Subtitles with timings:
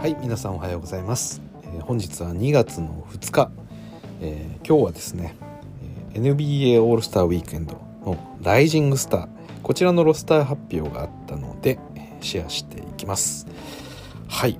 [0.00, 3.50] はい皆さんおはようございます、えー、本日は2月の2日、
[4.20, 5.34] えー、今日はですね
[6.12, 7.74] NBA オールスターウィークエンド
[8.06, 9.28] のライジングスター。
[9.60, 11.80] こちらのロスター発表があったので
[12.20, 13.48] シェアしていきます。
[14.28, 14.56] はい。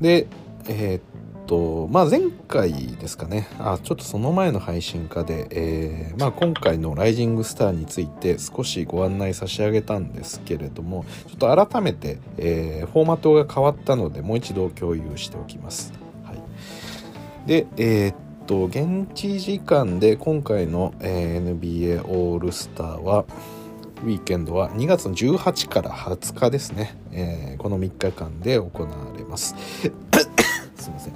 [0.00, 0.28] で
[0.68, 1.02] えー、っ
[1.46, 15.92] とまあ前回ですかねあちょっとその前の配信かで、えー、まあ、今回のライジングスターについて少しご案内差し上げたんですけれどもちょっと改めて、えー、フォーマットが変わったのでもう一度共有しておきます。
[16.24, 16.38] はい、
[17.46, 18.14] でえー、っ
[18.46, 23.24] と現地時間で今回の、え NBA オールスターは
[24.04, 29.56] ウィーケンドは2月の18から20日ですね、えこの3日間で行われます。
[30.76, 31.15] すいません。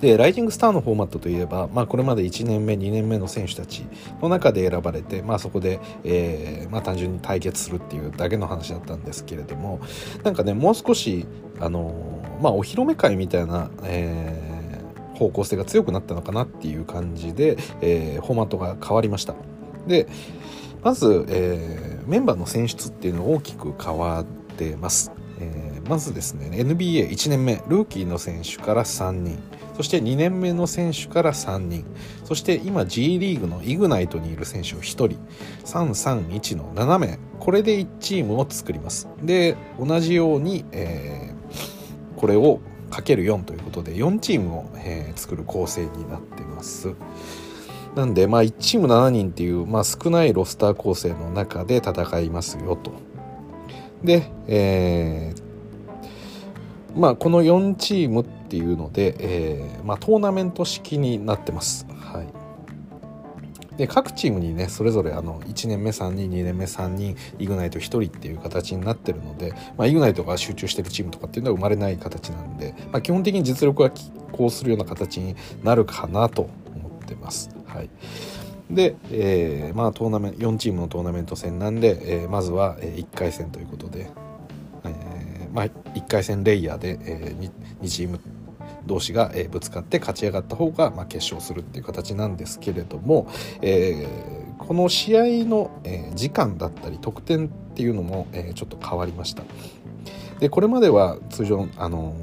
[0.00, 3.86] でライジングスターのフォーマットといえば、まあ、これまで1年目2年目の選手たち
[4.20, 9.80] の中で選ばれて、まあ、そこで、えーまあ、単純に対決するっていうだけの話だったんですけれども
[10.22, 11.26] なんかねもう少し
[11.58, 19.34] あのまあ、お披露目会みたいな、えー、方向性が強くなったのかなっていう感じで、えー、フォーマットが変わりました。
[19.86, 20.06] で
[20.82, 29.38] まず、えー、メンバーの選出っていうのは大きく変わってます、えー、まずですね NBA1 年目ルーキーの選手から3人。
[29.76, 31.84] そして2年目の選手から3人。
[32.24, 35.18] そして今 G リーグのイグナイトにいる選手を1人。
[35.66, 37.18] 331の7名。
[37.38, 39.06] これで1チームを作ります。
[39.22, 42.60] で同じように、えー、これを
[42.90, 46.94] かける4ということで4チームを、えー、作る構成になってます。
[47.94, 52.92] なんで、まあ、1チーム7人っていう、まあ、少ないロスター構成の中で戦いますよと。
[54.04, 61.84] で、えー、まあ、この4チームっていうので、えーまあ、トーナメント式になってます。
[61.90, 76.42] はい、で各チームにねそれぞれあの1年目3人2年目3人イグナイト1人っていう形になってるので、まあ、イグナイトが集中してるチームとかっていうのは生まれない形なんで、まあ、基本的に実力が拮抗するような形になるかなと
[76.74, 77.50] 思ってます。
[77.66, 77.90] はい
[78.68, 84.10] で、えーまあ、トーナメント4チームのトーナメント戦なんで、えー、まずは1回戦ということで、
[85.56, 88.20] まあ、1回戦レイヤーで、えー、2, 2チーム
[88.86, 93.28] 同士が、え、ぶつかって勝ち上がった方が、まあ、決勝するっていう形なんですけれども、
[93.62, 99.42] えー、この試合の、え、時間だったり得点っていうのも、え、ちょっと変わりました。
[100.38, 102.14] でこれまでは通常あの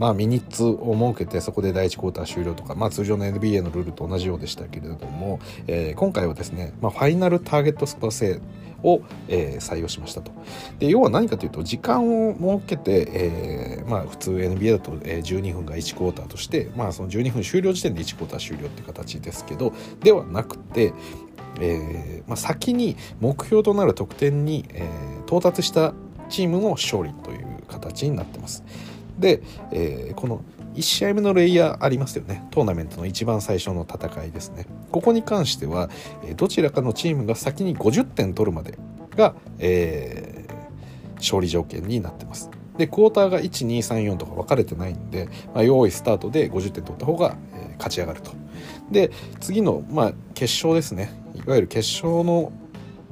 [0.00, 8.40] まあ、ミニッツを設けてそこで第1クォーター終了とか、まあ、通常の NBA のルールと同じようでしたけれども、えー、今回はですね、まあ、ファイナルターゲットスコア制
[8.82, 10.32] を、えー、採用しましたと。
[10.78, 20.92] で要は何かというと時間を設けて、えー、まあ、普通 NBA だと、え12分が1クォーターとして、まあ、その12分終了時点で1クォーター終了っていう形ですけどではなくて、
[21.60, 24.88] え、まあ、先に目標となる得点に、え
[25.26, 25.94] 到達した
[26.28, 28.64] チームの勝利という形になってます。
[29.18, 30.42] で、えこの
[30.80, 32.46] 1試合目のレイヤーありますよね。
[32.50, 34.66] トーナメントの一番最初の戦いですね。
[34.90, 35.90] ここに関しては
[36.36, 38.78] どちらかのチームが先に50点取るまで
[39.14, 42.50] が、えー、勝利条件になってます。
[42.78, 48.32] でクォーターが1234とか分かれてないんで、まあ、用意スタートで50点取った方が、え、勝ち上がると。
[48.90, 49.10] で
[49.40, 51.12] 次の、まあ、決勝ですね。
[51.34, 52.52] いわゆる決勝の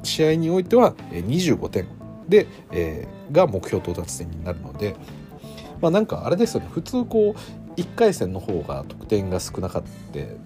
[0.03, 1.87] 試合においては25点。
[2.29, 4.95] で、えー、が目標到達点になるので
[5.81, 6.69] まあなんかあれですよね。
[6.71, 9.89] 普通こう1回戦の方が得点が少なかった。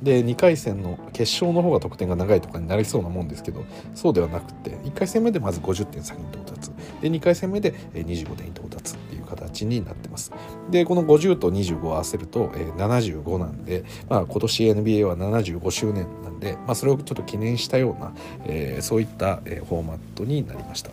[0.03, 6.71] で2回戦の決勝の方が得点が長いとかになりそうなもんですけどそうではなくて1回戦目でまず50点先に到達。
[7.01, 10.33] で2回戦目で25点に到達っていう形になってます。
[10.71, 18.13] でこの50と25を合わせると75なんで、まあ、今年 NBA は75周年なんで、まあ、それをちょっと記念したような、
[18.45, 20.91] えー、そういったフォーマットになりました。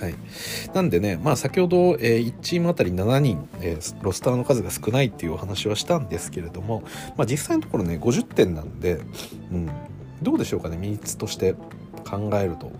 [0.00, 0.14] はい、
[0.74, 6.82] なんでね、まあ、先ほど、えー、1チームあたり7人、えー、ロスターの数が少ないっていうお話はしたんですけれども、
[7.16, 9.00] まあ、実際のところね50点なんで、
[9.52, 9.70] うん、
[10.22, 11.54] どうでしょうかね3つとして
[12.04, 12.70] 考えると。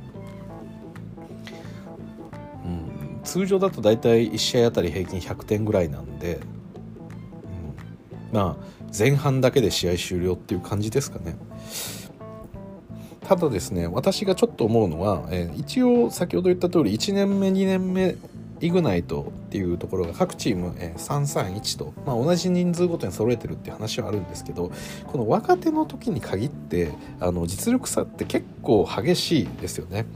[2.64, 6.40] うん、通常だと大体1試合あたり平均100点ぐらいなんで、
[8.30, 11.36] うん、まあ前半だけで試合終了っていう感じですかね。
[13.24, 18.16] ただですね私がちょっと思うのは、えー、一応先ほど言った通り1年目2年目
[18.60, 24.70] イグナイトっていうところが各チーム、えー、331と、まあ、同じ人数ごとに揃えてるって話はあるんですけど
[25.06, 30.06] この若手の時に限ってあの実力差って結構激しいですよね。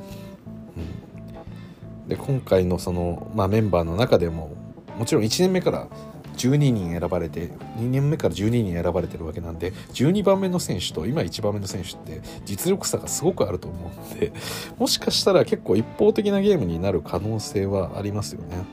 [2.02, 4.50] うん、で今回のその、まあ、メンバーの中でも
[4.98, 5.88] もちろん1年目から
[6.38, 14.32] 12人選ばれて2年目から12人選ばれてるわけなんで12番目の選手と今1番目の選手って実力差がすごくあると思うんで
[14.78, 18.64] もしかしたら結構一方的なゲームになる可能性はありますよね。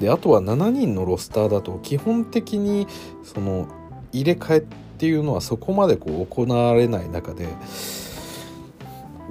[0.00, 2.86] であとは7人のロスターだと基本的に
[3.24, 3.66] その
[4.12, 4.60] 入れ替えっ
[4.98, 7.48] ていうのはそこまでこう行われない中で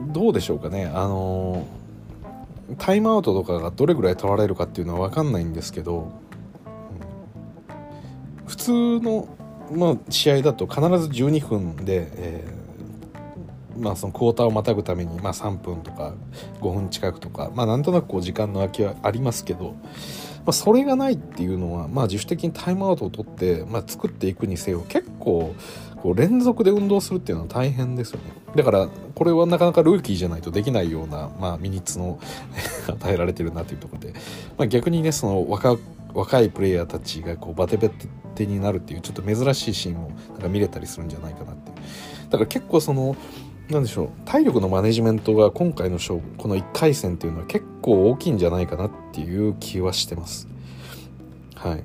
[0.07, 1.67] どうでしょうかねあの
[2.79, 6.11] タイムアウトとかがどれぐらい取られるかっていうのは分かんないんですけど、
[8.45, 9.27] 普通の、
[9.71, 16.13] まあ、試合だと必ず12分で、えー、まあ、そのクォーターをまたぐために、まあ、3分とか
[16.61, 19.75] 5分近くとか、まあ、なんとなくこう時間の空きはありますけど、
[20.45, 25.55] まあ、それがないっていうのは、まあ、自主的にタイムアウトを取って、まあ、作っていくにせよ結構
[26.05, 28.25] こう連続で運動するっていうのは大変ですよね。
[28.55, 32.19] だからこれはなかなかルーキーじゃないとできないような、まあ、ミニッツの
[32.87, 34.13] 与えられてるなというところで、
[34.55, 35.77] まあ、逆にねその若
[36.15, 37.89] 若いプレイヤーたちがこうバテバ
[38.33, 41.71] テになるっていうちょっと珍しいシーンもなんか見れたりするんじゃないかなって
[42.29, 43.15] だから結構その
[43.69, 50.47] なんでしょう体力のマネジメントが今回の勝負この1回戦っていうのは結構大きいんじゃないかなっていう気はしてます。
[51.55, 51.83] はい。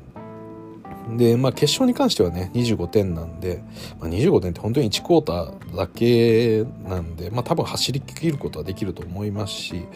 [1.17, 3.65] で、まあ、決勝に関してはね25点なんで、
[3.99, 9.87] まあ、25点って本当に1クォーターだけなんで、まあ、多分走りきることはできると思いますし。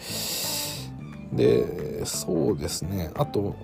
[1.33, 3.11] でそうですね。
[3.15, 3.55] あと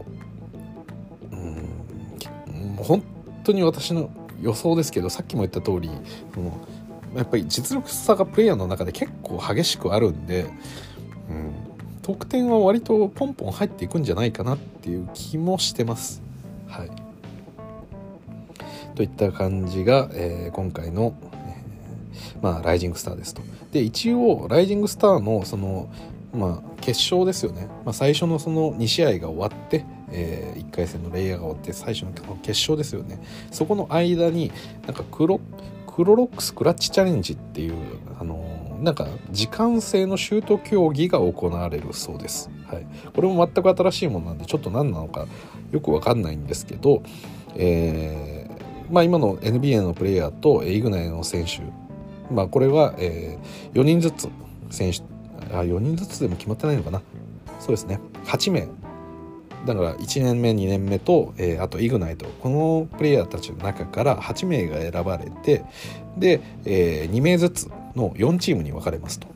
[2.83, 3.04] 本
[3.44, 4.10] 当に私の
[4.42, 5.89] 予想ですけどさっきも言った通り
[6.33, 6.68] その
[7.16, 10.44] やっぱり実力差がプレイヤーの中で結構激しくあるんで、
[11.30, 11.54] うん、
[12.01, 16.22] 得点は割とポンポン入っていくんじゃないかなっていう気もしてます。
[16.68, 17.12] はい
[18.95, 23.42] といった感じが、えー、今回の、えー、まあ、ライジングスターですと。
[23.72, 25.89] で一応ライジングスターのその、
[26.34, 33.19] まあ、決勝ですよね、まあ、最初のその2試合が終わって、えー、1回戦のレイヤーが終わって最初の決勝ですよね。
[33.52, 34.52] そこの間に
[34.86, 35.40] なんかクロ
[35.88, 37.75] クロロックスクラッチチャレンジっていう
[38.19, 45.28] あのなんか時間制のシュート競技が行われるそうです、はい、これも全く新しいものなんでちょっと何なのか
[45.72, 47.04] よく分かんないんですけど、
[47.56, 51.62] えーまあ、今の NBA のプレイヤーとイグナイの選手、
[52.34, 54.30] まあ、これは、えー、4人ずつ
[54.69, 55.02] 選手
[55.54, 57.02] あ4人ずつでも決まってないのかな。
[57.60, 58.00] そうですね。
[58.25, 58.68] 8名。
[59.66, 65.63] だから1年目2年目と、えー、あとイグナイトこのプレイヤーたちの中から8名が選ばれて
[66.18, 69.28] で、えー、2名ずつの4チームに分かれますと。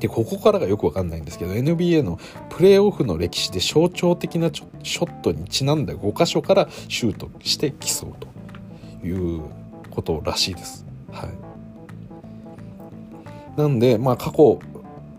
[0.00, 2.18] でここからがよくわかんないんですけど NBA の
[2.48, 9.42] プレーオフの歴史で象徴的なショットにちなんだ5箇所からシュートして競うという
[9.90, 10.86] ことらしいです。
[11.12, 11.30] はい、
[13.60, 14.60] なんで、まあ、過去、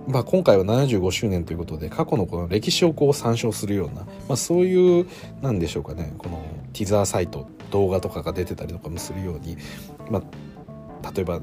[0.07, 5.07] まあ、今回は75周年ということで過去のこの歴史をこう参照するような、まあ、そういう
[5.41, 6.43] なんでしょうかねこの
[6.73, 9.57] ティザーサイト動画とかが出てたりとかもするように、
[10.09, 10.19] ま
[11.03, 11.39] あ、例えば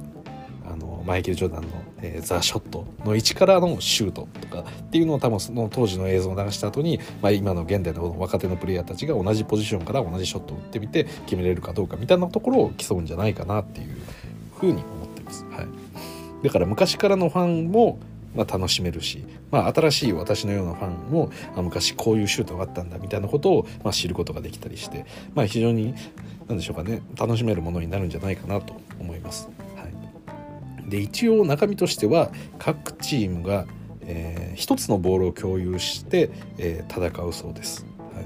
[0.71, 1.69] あのマイケル・ジョーダンの、
[2.03, 13.97] えー、ザ・ショットの位置からのシュートとかっていうのを多分その当時の映像を流した後に、まあ、今の現代の若手のプレイヤーたちが同じポジションから同じショットを打ってみて決めれるかどうかみたいなところを競うんじゃないかなっていう
[14.59, 15.45] ふうに思ってます。
[15.51, 15.67] はい、
[16.45, 17.99] だから昔からのファンも
[18.39, 25.93] まあ、楽しめるし、まあ、新しい私のようなファンもあ昔こういうシュートがあったんだみたいなことを、まあ、知ることができたりして、まあ、非常に
[26.47, 29.49] 何でしょうかね楽しめるものになるんじゃないかなと思います。
[29.75, 29.87] は
[30.87, 30.89] い。
[30.89, 32.31] で一応中身としては
[32.61, 33.67] 各チームが、
[34.03, 37.85] えー、1つのボールを共有して、えー、戦うそうです、
[38.15, 38.23] は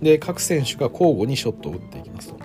[0.00, 2.38] い、で各選手が交互にショットを打っていきますと、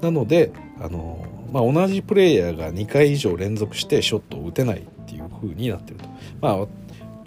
[0.00, 6.08] なのであの、まあ、同じプレイヤーが2回以上連続してショットを打てないっていう風になってると
[6.40, 6.66] まあ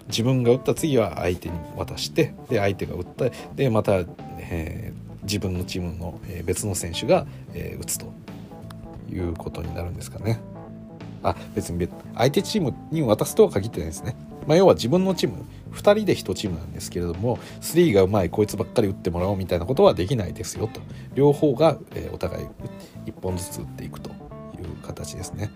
[0.08, 4.04] 自分が打った次は相手に渡してで相手が打ったでまた、
[4.38, 8.12] えー、自分のチームの別の選手が、えー、打つと
[9.08, 10.40] いうことになるんですかね。
[11.22, 14.16] あ別に相手チームに渡すとは限ってないですね。
[14.46, 20.80] まあ、要は自分のチーム2人で1チームなんですけれども3がうまいこいつばっかり打ってもらおうみたいなことはできないですよと
[21.14, 22.46] 両方が、え、お互い
[23.06, 24.14] 1本ずつ打っていくという
[24.82, 25.50] 形ですね。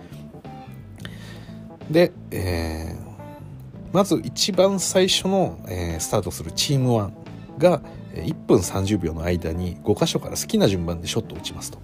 [1.90, 7.11] で、えー、まず一番最初の、えー、スタートするチーム1
[7.59, 7.83] が
[8.14, 11.79] 1分30秒の間に5箇所から好きな順番でショットを打ちますと。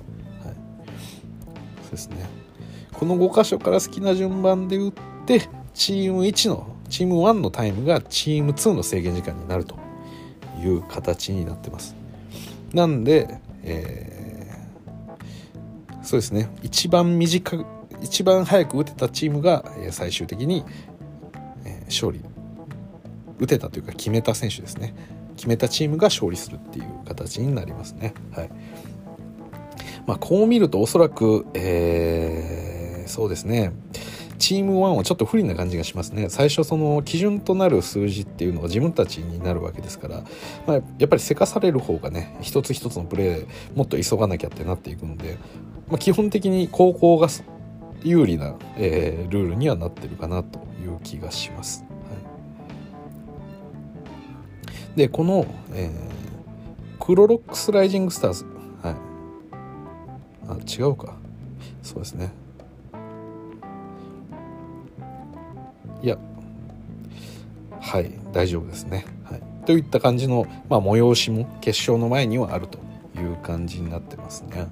[0.44, 0.54] はい、
[1.82, 2.45] そうですね
[2.98, 4.92] この5箇所から好きな順番で打っ
[5.26, 9.76] てチーム1のチーム1のタイムがチーム2の制限時間になると
[10.62, 11.94] いう形になってます。
[12.72, 16.48] なんで、えー、そうですね。
[16.62, 17.66] 一番短く
[18.00, 20.64] 一番早く打てたチームが最終的に
[21.86, 22.20] 勝利。
[23.38, 24.94] 打てたというか決めた選手ですね。
[25.36, 28.14] 決めたチームが勝利するっていう形になりますね。
[28.32, 28.50] はい。
[30.06, 32.75] まあ、こう見るとおそらく、えー、
[33.06, 33.72] そうですね。
[34.38, 36.28] チーム1はちょっと不利な感じがしますね。
[36.28, 40.22] 最初その基準となる数字っていうのが自分たちになるわけですから、
[40.66, 45.38] まあ、やっぱりせかされる方がね一つ一つのプレーもっと急がなきゃってなっていくんで、
[45.88, 47.28] まあ、基本的に高校が
[48.02, 51.84] 有利な、えー、ルールにはなってるかなという気がします。
[51.84, 51.88] は
[54.94, 58.44] い、でこの、えー、クロロックスライジングスターズ、
[58.82, 58.94] はい、
[60.48, 61.16] あ違うか。
[61.82, 62.45] そうですね。
[66.02, 66.18] いや
[67.80, 72.78] はい大丈夫ですね、はい、といった感じの、まあ、催しも決勝の前にはあると
[73.18, 74.66] いう感じになってますね。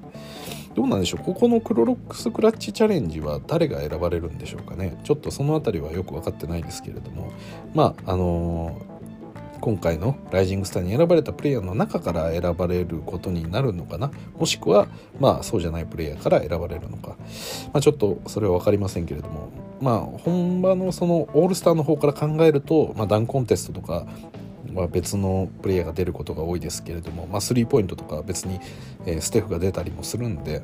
[0.74, 1.24] どうなんでしょう？
[1.24, 4.98] ここのクロロックスクラッチチャレンジは誰が選ばれるんでしょうかね？
[5.04, 7.32] ちょっとその辺りはよく分かってないですけれども。
[7.74, 8.93] まああのー
[9.64, 14.10] 今回のライジングスターに選ばれたプレイヤーの中から選ばれることになるのかな？
[14.38, 17.16] もしくはまあそうじゃないプレイヤーから選ばれるのか、
[17.72, 19.48] まあ、ちょっとそれは分かりませんけれども。
[19.80, 24.06] まあ本場のそのオールスターの方から考えると、まあ、ダンコンテストとか
[24.74, 28.60] は別のプレイヤーが出ることが多いですけれども、まあ、スリーポイントとか別に、
[29.06, 30.62] え、ステフが出たりもするんで、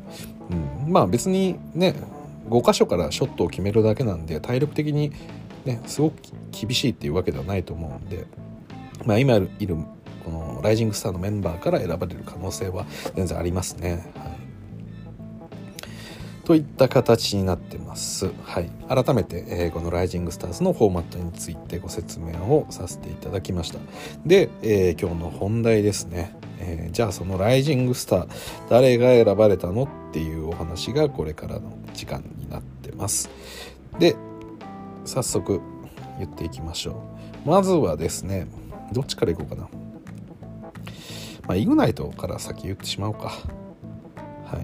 [0.85, 1.95] うん、まあ別にね
[2.50, 5.11] 5箇所からショットを決めるだけなんで体力的に
[5.64, 6.16] ねすごく
[6.52, 8.26] 厳しいっていうわけではないと思うんで。
[9.04, 9.76] まあ、今いる
[10.25, 14.12] このライジングスターのメンバーから選ばれる可能性は全然ありますね。
[14.14, 14.37] はい、
[16.45, 18.30] といった形になってます。
[18.45, 23.78] はい、改めて、えー、このライジングスターズのフォーマットについてご説明をさせていただきました。
[24.26, 26.35] で、えー、今日の本題ですね。
[26.59, 28.28] えー、じゃあそのライジングスター
[28.69, 33.30] 誰が選ばれたのっていうお話がこれからの時間になってます。
[33.99, 34.14] で
[35.07, 35.62] 早速
[36.19, 37.02] 言っていきましょ
[37.47, 37.49] う。
[37.49, 38.47] まずはですね
[38.92, 39.68] どっちからいこうかな。
[41.47, 43.32] まあ、イグナイトから先言ってしまおうか。
[44.44, 44.61] は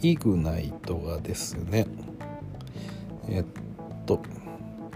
[0.00, 0.10] い。
[0.10, 1.86] イグナイトがですね、
[3.28, 3.44] えっ
[4.06, 4.22] と、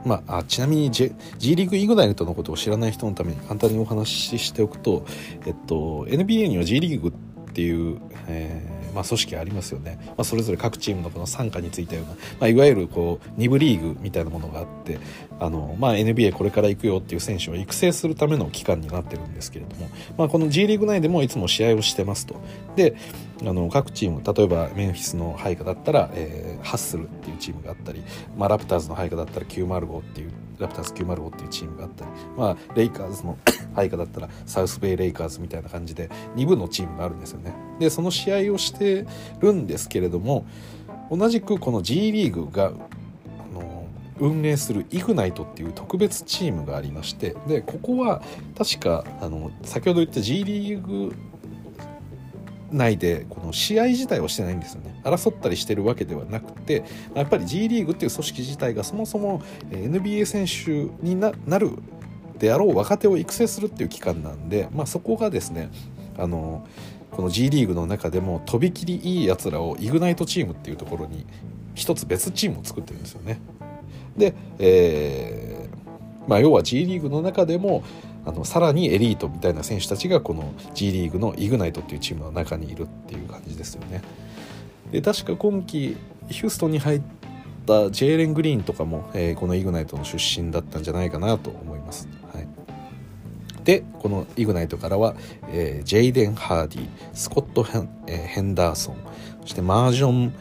[0.04, 5.04] まあ、ちなみに J, G リーグイグナイトのことを知らない人のために簡単にお話ししておくと、
[5.46, 7.12] えっと、NBA には G リーグっ
[7.52, 14.98] ていう、えーまあ、組織ありますよね、まあ、それぞれ各チームのこの傘下についたような、まあ、いわゆるこう2部リーグみたいなものがあって
[15.40, 22.36] あの、まあ、NBA これから行くよっていう選手を育成するための機関になってるんですけれども、まあ、この G リーグ内でもいつも試合をしてますと。
[22.76, 22.94] で
[23.44, 28.02] あの各チーム例えばメンフィスの配下だったら、えー、ハッスルっていうチームがあったり、
[28.36, 30.30] まあ、ラプターズの配下だったら905っていう
[30.62, 33.36] ラプターズ905っていうチームがあったり、まあ、レイカーズの
[33.74, 37.52] 配下だったらサウスベイレイカーズみたいな感じで2部のチームがあるんですよね。
[37.78, 39.06] でその試合をして
[39.40, 40.44] るんですけれども
[41.10, 42.72] 同じくこの G リーグが
[44.22, 48.22] 運営するイグナイトっていう特別チームがありましてでここは
[48.56, 51.12] 確かあの先ほど言った G リーグ
[52.72, 61.70] 内でこの試合自体をしてないんですよね争ったりしてるわけではなくてやっぱり G リーグっていう組織自体がそもそも NBA 選手になる
[62.38, 65.70] であろう若手を育成するっていう機関なんで、まあ、そこがですね
[66.18, 66.66] あの
[67.10, 71.26] この G リーグの中でもとびきりいいやつらをイグナイトチームっていうところに
[71.74, 73.38] 一つ別チームを作ってるんですよね。
[74.16, 77.82] で、えーまあ、要は G リーグの中でも
[78.24, 84.02] あのさらにエリートみたいな選手たちがこの G リーグのイグナイトっていうチームの中にいるっていう感じですよね。
[84.92, 85.96] で確か今季
[86.28, 87.02] ヒューストンに入っ
[87.66, 92.08] たジェイレン・グリーンとかも、えー、このイグナイトの出身だったんじゃないかなと思います。
[92.32, 92.46] はい、
[93.64, 95.14] でこのイグナイトからは、
[95.48, 98.96] えー、ジェイデン・ハーディスコットヘン,、えー、ヘンダーソン
[99.42, 100.34] そしてマージョン・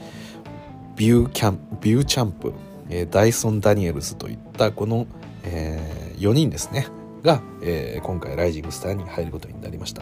[0.96, 2.54] ビューキャンビューチャンプ、
[2.90, 5.08] えー、ダイソン・ダニエルズといったこの、
[5.44, 6.88] えー、4人ですね。
[7.24, 10.02] が、えー、今回ライジングスターに入ることになりました。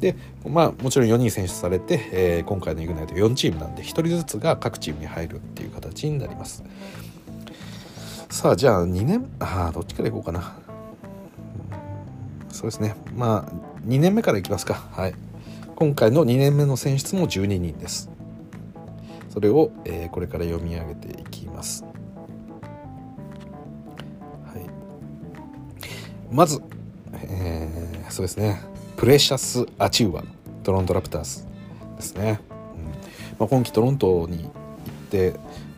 [0.00, 0.16] で
[0.46, 6.64] まあもちろん4人選出されて、えー、今回のイグナイト4チームなんで1人ずつが各チームに入るっていう形になります。
[8.30, 9.26] さあじゃあ2年？
[9.38, 10.56] ああどっちからいこうかな。
[12.48, 12.96] そうですね。
[13.16, 13.52] まあ
[13.86, 14.74] 2年目からいきますか。
[14.92, 15.14] はい。
[15.76, 18.10] 今回の2年目の選出も12人です。
[19.30, 21.84] それを、えー、これから読み上げていきます。
[26.34, 26.60] まず、
[27.12, 28.60] えー、そうですね。
[28.96, 30.24] プレシャス・アチウア
[30.64, 31.46] トロント・ラプターズ
[31.94, 32.84] ですね、うん。
[33.38, 34.50] まあ、今季トロントに行っ
[35.10, 35.34] て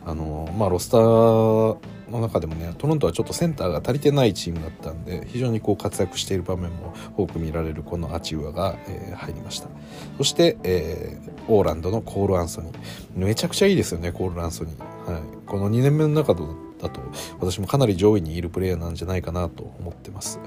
[0.06, 1.76] あの、まあ、ロスター
[2.10, 9.68] の中でもねトロントはちょっとセンターが足りてないチームだったんで非常にこう活躍している場面も多く見られるこのアチウアが、えー、入りました。
[10.16, 12.76] そして、えー、オーランドのコール・アンソニー。
[13.14, 16.32] めちゃくちゃいいですよねコール・アンソニー、はい、この2年目の中
[16.80, 17.00] だと
[17.40, 20.40] 私もかなり上位にいるプレイヤーなんじゃないかなと思ってます。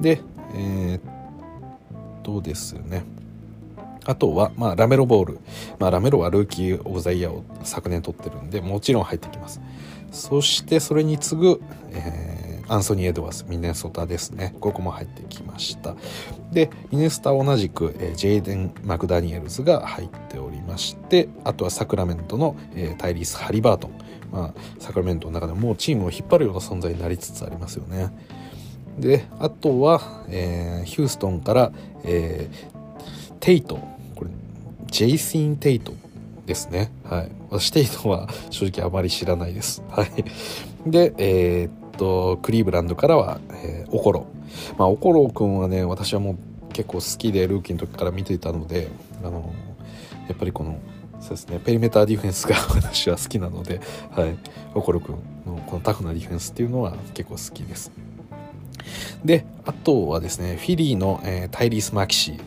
[0.00, 0.20] で
[0.54, 1.00] えー、っ
[2.22, 3.04] とですね。
[4.06, 5.38] あとは、まあ、ラメロボール、
[5.78, 9.60] まあ、ラメロはルーキー・オブ・ザ・イヤーを昨年取ってるんでもちろん入ってきます。
[10.10, 13.44] そしてそれに次ぐ、えー、アンソニー・エドワーズ。
[13.44, 14.56] ミネソタですね。
[14.58, 15.94] ここも入ってきました。
[16.50, 23.92] でミネスタ同じく、えー、ジェイデン・マクダニエルズが入っておりましてあとはサクラメントの、えー、タイリース・ハリバートン。
[24.32, 28.10] まあ、サクラメントの中でもうチームを引っ張るような存在になりつつありますよね。
[28.98, 31.72] であとは、えー、ヒューストンから、
[32.04, 33.76] えー、テイト。
[34.14, 34.30] これ
[34.90, 35.92] ジェイシン・テイト
[36.46, 36.90] ですね。
[37.04, 37.30] はい。
[37.50, 39.82] 私テイトは 正直あまり知らないです。
[39.88, 40.10] はい。
[40.86, 44.26] でえー、っとクリーブランドからは、えー、オコロ。
[44.76, 48.88] まあオコロ君はね私はもう結構好きでルーキーの時から見ていたので
[49.24, 49.52] あの
[50.28, 50.78] やっぱりこの
[51.20, 51.60] そうですね。
[51.64, 54.36] ペリメーターディフェンスが私は好きなので、 はい、
[54.74, 57.92] オコロ君のこのタフなディフェンスっていうのは結構好きです。
[59.24, 62.40] であとはですねフィリーの、えー、タイリース・マキシー。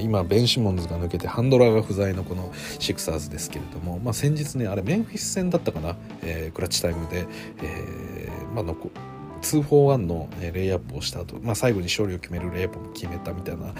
[0.00, 7.26] 今ベン・シモンズが抜けてハンドラーが不在のこのシクサーズですけれども、まあ、先日ねあれメンフィス戦だったかな、えー、クラッチタイムで、
[7.62, 8.74] えーまあ、
[9.42, 13.74] 2-4-1のレイアップをした後、まあ最後に勝利を決めるレイアップも決めたみたいな、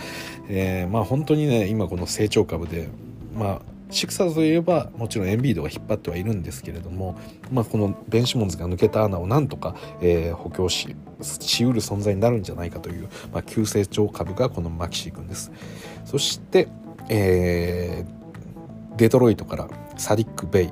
[0.49, 2.89] えー、まあ本当にね今この成長株で
[3.35, 7.19] まあシクサーズといえばもちろんエンビードが引っ張ってはいるんですけれども、
[7.51, 15.53] まあ、このベン・シモンズが抜けた穴をなんとか、えー、補強ししうる存在になるんじゃないかという、まあ、急成長株がこのマキシー君です。
[16.05, 16.69] そして、
[17.09, 20.71] えー、デトロイトからサディック・ベイ。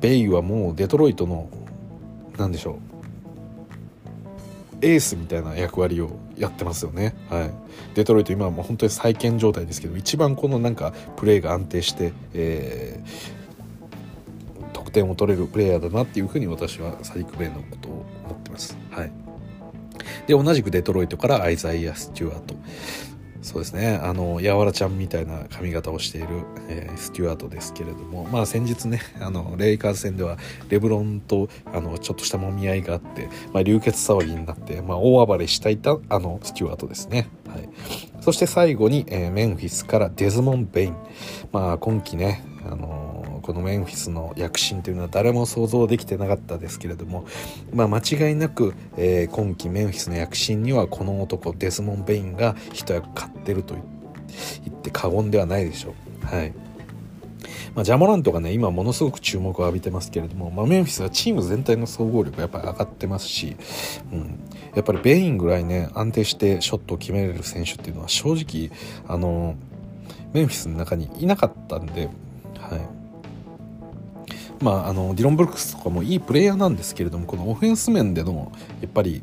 [0.00, 1.48] ベイはもうデトロイトの
[2.38, 2.78] 何でしょ
[4.82, 7.14] うエースみたいな役割をやってますよね。
[7.30, 7.50] はい、
[7.94, 18.76] デトロイト今はもう本当に再建状態ですけど一番このなんかプレーが安定して、えー、得点を取れるプレイヤーだなっていうふうに私はサディック・ベイのことを思ってます。
[18.90, 19.12] はい、
[20.26, 22.54] で同じくデトロイトからアイザイア・スチュアート
[23.46, 24.00] そうですね。
[24.02, 26.26] あのやわらちゃんみたいな髪型をしている、
[26.68, 28.24] えー、スチュアートですけれども。
[28.24, 30.36] まあ先日ねあのレイカーズ戦では
[30.68, 37.68] レブロンとあのちょっとしたもみ合いがあって、まあ、流血騒ぎになって、まあ、大暴れしたいたあのスチュアートですね、はい、
[38.20, 40.96] そして最後に、えー、メンフィスからデズモン・ベイン。
[41.52, 43.05] まあ今季ねあの
[43.46, 47.26] このメンフィスの躍進というのは誰も想像できてなかったですけれども、
[47.72, 56.26] まあ、間違いなく、えー、今季メンフィスの躍進にはこの男デスモン・ベインが一役買ってると言って過言ではないでしょう。
[56.26, 56.52] はい。
[57.76, 63.54] まあ、ジャモラントがね今ものすごく注目を浴びてますけれども、まあ、メンフィスはチーム全体の総合力やっぱり上がってますし、
[64.12, 64.40] うん、
[64.74, 68.70] やっぱりベインぐらいね安定してショットを決めれる選手っていうのは正直
[69.06, 69.56] あの
[70.32, 72.08] メンフィスの中にいなかったんで、
[72.58, 72.95] はい、
[74.60, 79.22] まあ、あのディロン・ブルックスとかもいいプレイヤーなんですけれどもこのオフェンス面でのやっぱり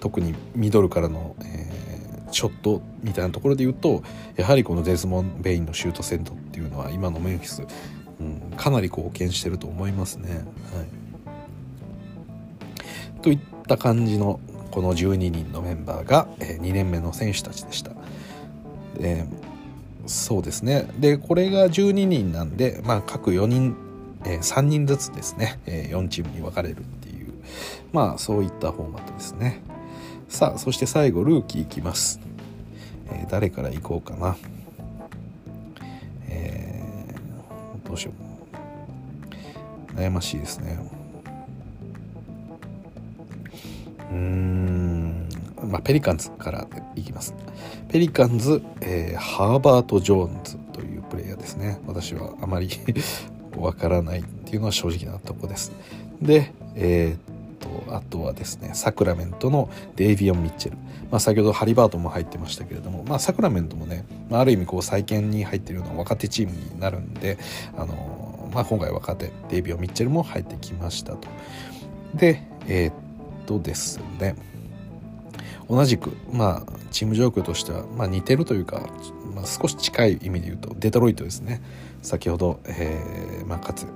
[0.00, 4.02] 特にミドルからの、えー、ショットみたいなところで言うと
[4.36, 7.62] やはりこのデズモン・ベインのシュートセントっていうのは今のメンフィス、
[8.20, 10.30] うん、かなり貢献してると思いますね。
[10.34, 10.42] は
[13.18, 17.92] い、といった感じのこの12人のメンバーが、えー、2年目の選手たちでした。
[18.98, 19.26] で
[20.06, 23.76] そうですねでこれが12人なんで、まあ、各4人
[24.24, 27.32] えー、3人ずつですね、えー、4チームに分かれるっていう
[27.92, 29.62] まあそういったフォーマットですね。
[30.28, 32.18] さあそして最後ルーキーいきます、
[33.12, 34.36] え、誰からいこうかな。
[36.28, 38.34] えー、どうしよう。
[39.96, 40.78] 悩ましいですね。
[44.10, 45.28] うーん
[45.62, 47.34] まあ、ペリカンズからいきます。
[47.88, 51.80] ペリカンズ、えー、ハーバート・ジョーンズというプレイヤーですね。
[51.86, 52.68] 私はあまり
[53.60, 55.72] わからないっていうのは正直なとこです。
[56.20, 60.76] で、えー、っとあとはですねサクラメントのデイビオン・ミッチェル、
[61.10, 67.38] まあ、先ほどハリバートも入ってましたけれども、まあ、サクラメントもね、まあ、ある意味こう再建に入ってるような若手チームになるんで、
[67.76, 71.28] あのまあ、今回若手デイビオン・ミッチェルも入ってきましたと。
[72.14, 72.94] でえー、っ
[73.46, 74.36] とですね
[75.68, 78.88] 同じく、まあ、チーム状況としては、まあ、似てるというか、
[79.34, 81.62] まあ、少し近い意味で言うとデトロイトですね。
[82.02, 83.86] 先ほど、えーまあ、かつ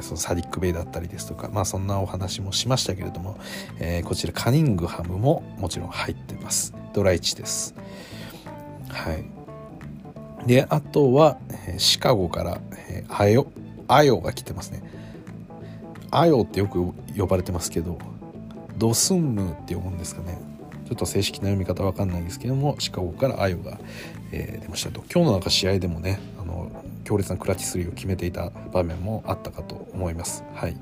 [0.00, 3.38] そのサディック・ベイだったりですとか、まあ、そんなお話もしましたけれども、
[3.78, 6.74] えー、こちらカニングハムももちろん入ってます。
[6.92, 7.74] ドラ1です。
[8.88, 9.24] はい。
[10.46, 11.38] であとは、
[11.68, 13.46] え、シカゴから、えー、アヨ
[13.86, 14.82] アヨが来てますね。
[16.10, 17.98] アヨってよく呼ばれてますけど
[18.76, 20.51] ドスンムって読むんですかね。
[20.92, 23.78] ちょっと正式な読み方わかんないんですけどもシカゴからアヨが、
[24.30, 25.02] えー、出ましたと。
[25.10, 26.70] 今日のなんか試合でもねあの
[27.04, 30.44] 強烈なクラッチ3を決めていた場面もあったかと思います。
[30.54, 30.76] はい、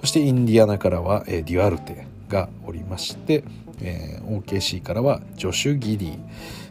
[0.00, 3.42] そしてインディアナからは、えー、デュアルテがおりまして、
[3.80, 6.18] えー、OKC からはジョシュ・ギディ。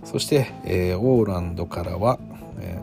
[0.06, 2.18] そして、えー、オーランドからは、
[2.62, 2.80] え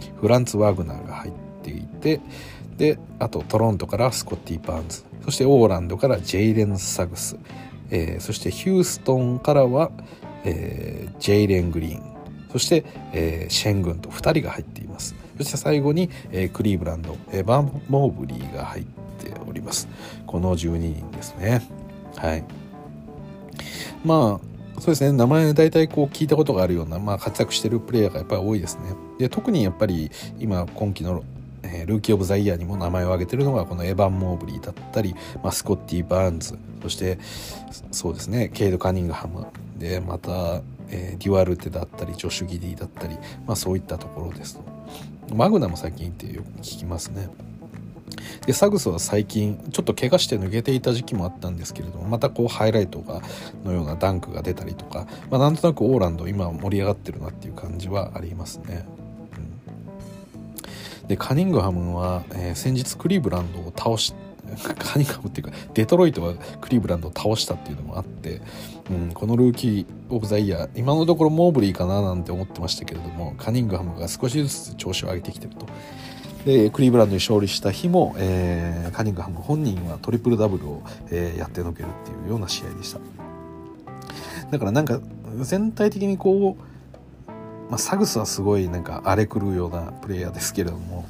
[0.00, 2.20] ー、フランツ・ワグナーが入っていて
[2.76, 5.04] であとトロントからスコッティ・バーンズ。
[5.24, 7.36] そしてオーランドからジェイレン・サグス、
[7.90, 9.90] えー、そしてヒューストンからは、
[10.44, 12.16] えー、ジェイレン・グリーン。
[12.52, 15.14] そして、えー、シェングンと2人が入っています。
[15.36, 19.88] そして最後に、えー、クリーブランド、えー、バン・モーブリーが入っております。
[20.26, 21.62] この12人ですね。
[22.16, 22.44] はい。
[24.04, 25.12] まあそうですね。
[25.12, 28.94] 名前大体こう聞いたことがあるような、まあ、活躍してるプレイヤーがやっぱり多いですね。
[29.18, 31.24] で特にやっぱり今今季の、
[31.86, 36.56] ルーキー・オブ・ザ・イヤーにも名前を挙げてるのがこのエヴァン・モーブリーだったり、まあ、スコッティ・バーンズ。
[36.86, 37.18] そして
[37.90, 45.34] そうですねケイド・カニングハムでまた、えー、デュアルテだったりジョシュ・ギディだったり、まあ、そういったところですと。
[45.34, 47.28] マグナも最近ってよく聞きますね。
[48.46, 53.20] でサグスは最近ちょっと怪我して抜けていた時期もあったんですけれどもまたこうハイライトが
[53.64, 58.86] のようなダンクが出たりとか、まあ、なんとなくオーランド今盛り上がってるなっていう感じはありますね。
[61.08, 64.14] でカニングハムは、えー、先日クリーブランドを倒し
[64.78, 68.40] カニングハムっていうかデトロイトがクリーブランドを倒したっていうのもあって、
[68.90, 75.66] うん、このルーキー・オブ・ザ・イヤー今のところモーブリーかななんて思ってましたけれどもカニングハムが少しずつ調子を上げてきてると。
[76.44, 83.00] でクリーブランドに勝利した日も、えー、カニングハム本人はトリプルダブルを、えー、やってのけるっていうような試合でした
[84.52, 85.00] だからなんか
[85.40, 86.76] 全体的にこう
[87.68, 91.04] まあ、サグスはすごいなんか荒れ狂うようなプレイヤーですけれども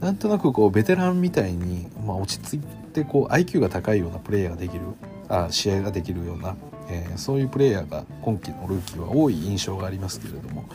[0.00, 4.82] なんとなくこうベテランみたいに、まあ、落ち着いてこう IQ が高いようなプレイヤーができる
[5.28, 6.56] あ試合ができるような、
[6.88, 10.68] えー、そういうプレイヤーが今季のルーキーは多い印象がありますけれども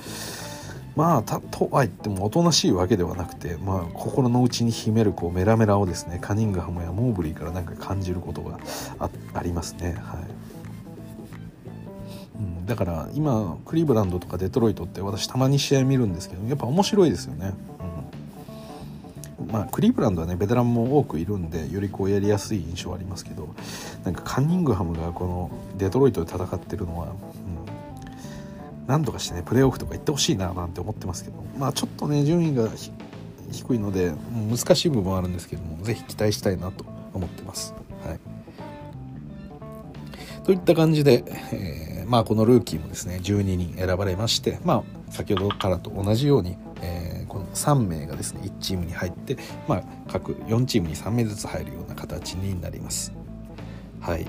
[0.95, 8.59] まあたとは言ってもおとなしいわけではなくて、まあ、心の内に秘めるこうメラメラをですねカニングハムやモーブリーからなんか感じることが
[8.99, 9.93] あありますね。
[9.93, 10.51] はい
[12.65, 17.53] だから今クリーブランドとかデトロイトって私たまに試合見るんですけどやっぱ面白いですよね。
[19.51, 23.53] まあクリーブランドはねベテランも多くいるんでよりこうやりやすい印象はありますけど
[24.03, 27.13] なんかカンニングハムがこのデトロイトで戦ってるのは、うん、
[28.87, 32.69] 何とかしてねプレーオフとか行ってほしいななんて思ってますけどまあちょっとね順位が
[33.51, 34.13] 低いので
[34.49, 37.73] 難しい部分はあるんですけども是非期待したいなと思ってます。
[38.05, 38.19] はい、
[40.43, 53.13] といった感じで、えーまあ、このルーキーもですね12人選ばれまして、まあ、先ほどからと同じように、えー、この3名がですね1チームに入って、まあ、各4チームに3名ずつ入るような形になります。
[53.99, 54.27] はい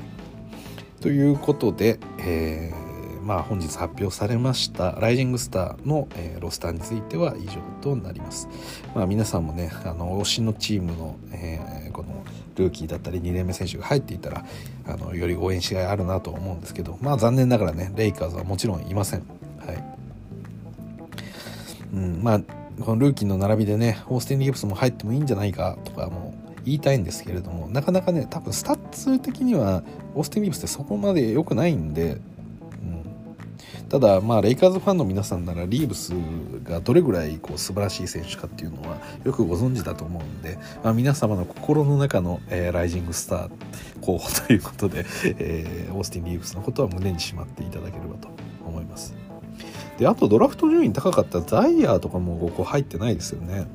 [1.00, 8.48] ということで、えー、まあ、本日発表されましたライジングスターの、えー、ロスターについては以上となります。
[8.94, 12.22] まあ、皆さんもねあの推しのチームの、え、この
[12.56, 14.44] ルーキーだったり2年目選手が入っていたら
[14.86, 19.41] あのより応援しがいあるなと思うんですけどまあ残念ながらねレイカーズはもちろんいません。
[21.92, 22.40] うん、まあ
[22.80, 29.82] このルーキーの並びでねオースティン・リーブスも入ってもいいんじゃないかとかも言いたいんですけれどもなかなかね多分スタッツ的には
[30.14, 32.18] オースティン・リーブスってそこまで良くないんで
[33.92, 36.14] ただまあレイカーズファンの皆さんならリーブス
[36.64, 43.50] がどれぐらいこう素晴らしい選手かっていうのはよくご存知だと思うんで、まあ、皆様の心の中の、えー、ライジングスター
[44.00, 48.28] 候補ということで、えー、オースティン・リーブスのことは胸にしまっていただければと
[48.64, 49.31] 思います。
[49.98, 53.66] であとドラフト順位高かったザイヤーとかもここ入ってないですよね。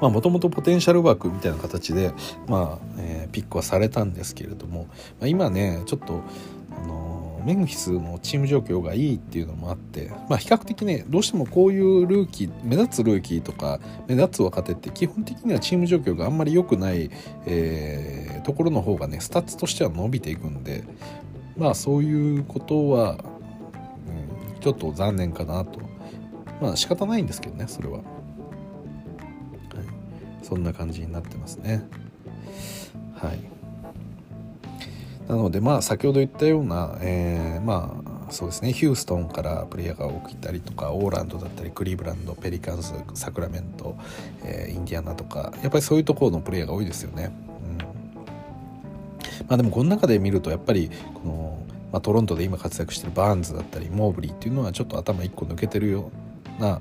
[0.00, 2.12] まあもともとポテンシャル枠みたいな形で、
[2.48, 4.86] まあえー、ピックはされたんですけれども、
[5.20, 6.22] まあ、今ねちょっと
[6.82, 17.10] あのメンフィスのチーム状況がいいっていうのもあって、まあ、比較的ねどうしてもこういうルーキー目立つルーキーとか目立つ若手って基本的にはチーム状況があんまり良くない、
[17.46, 20.84] えー、ところの方がねスタッツとしては伸びていくんで
[21.56, 23.22] まあそういうことは、
[24.60, 25.80] ちょっと残念かなと。
[26.60, 28.04] まあ仕方ないんですけどねそれは、はい、
[30.42, 31.82] そんな感じになってますね。
[33.14, 33.40] はい。
[35.28, 38.72] なのでまあ先ほど言ったような、えー、まあそうですね。
[38.72, 43.96] ヒューストンからプレイヤーが多くいたりとかオーランドだったりクリーブランドペリカンスサクラメント、
[44.44, 47.32] えー、インディアナとかやっぱりそういうところのプレイヤーが多いですよね。
[47.64, 47.78] うん。
[49.46, 51.58] まあ、でもこの中で見るとやっぱりこの、
[51.92, 56.10] まあ、トロントで今活躍してるバーンズだったりモーブリーっていうのはちょっと頭1個抜けてるよ
[56.58, 56.80] うな、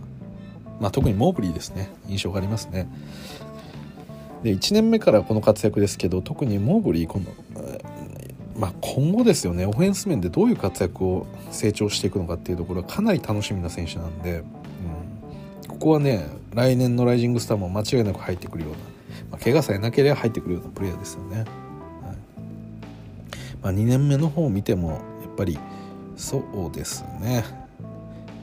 [0.80, 2.88] まあ、特にモーブリーですね印象がありますね。
[4.43, 7.26] で1年目からこの活躍ですけど特にモーブリーこの
[8.60, 18.78] まあ、今後ですよねオフェンス面でどういう活躍を成長していくのかっていうところはかなり楽しみな選手なんで、うん、ここはね来年のライジングスターも間違いなく入ってくるような、
[19.32, 21.45] まあ、怪我さえなければ入ってくるようなプレイヤーですよね。
[23.62, 25.60] まあ、2年目の方を見てもやっぱり
[26.15, 27.43] そうですね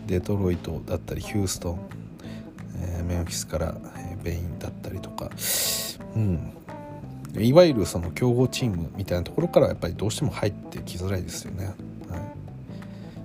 [0.07, 1.97] デトロイトだったりヒューストン
[2.81, 5.31] えー、メンフィスから、えー、ベインだったりとか、
[6.15, 6.53] うん、
[7.39, 11.67] いわゆるその強豪チームみたいなところからやっぱりどうしても入ってきづらいですよね。
[11.67, 11.75] はい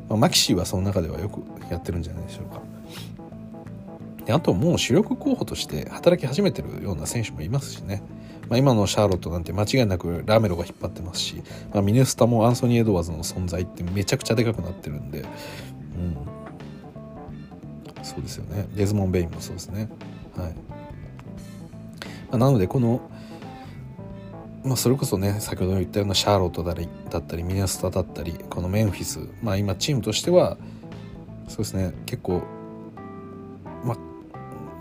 [0.10, 2.62] まあ、マキシーはその中ではよくやってるんじゃないでしょうか。
[4.26, 8.04] であともう主力候補として働き始めてるような選手もいますしね。
[8.52, 11.42] まあ、今のシャーロットなんて間違いなくラメロが引っ張ってますし、
[11.74, 16.18] まあ、ミネスタもアンソニー・エドワーズの存在ってめちゃくちゃでかくなってるんで、うん、
[18.04, 18.68] そうですよね。
[18.76, 19.88] デズモン・ベインもそうですね。
[20.36, 20.54] はい、ま
[22.34, 23.00] あ、なのでこの
[24.66, 30.58] まあ、それこそね先ほど言ったようなシャーロットだだったりミネスタだったりこのメンフィス、まあ、今チームとしては
[31.48, 31.94] そうですね。
[32.06, 32.44] 結構、
[33.86, 33.98] まあ、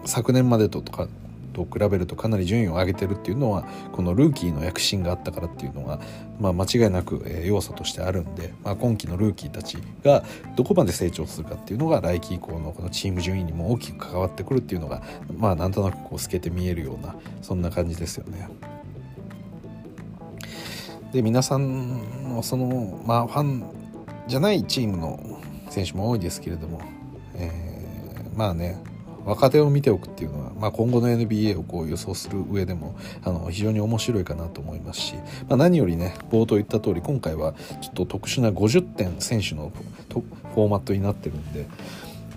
[0.04, 1.06] 昨年までととか
[1.52, 6.00] と比べるとかなり順位を上げてるっていうのはこのルーキーの躍進があったからっていうのが、
[6.40, 10.24] まあ、間違いなく要素としてあるんで、まあ、今季のルーキーたちが
[10.56, 15.02] どこまで成長するかっていうのが来季以降のこのチーム順位にも大きく関わってくるっていうのが
[15.36, 18.48] まあなんとなくこう透けて見えるようなそんな感じですよね。
[21.12, 23.64] で皆さんのそのまあファン
[24.28, 26.80] じゃないチームの選手も多いですけれども、
[27.34, 28.80] えー、まあね
[29.30, 35.14] 若手を見ておくっていうのは、まあ、今後の NBA をこう予想する上でもあの非常に面白いかなと思いますし、
[35.48, 39.72] まあ、何よりね冒頭言った通り今回はちょっと特殊な50点選手の
[40.10, 41.66] フォーマットになってるんで。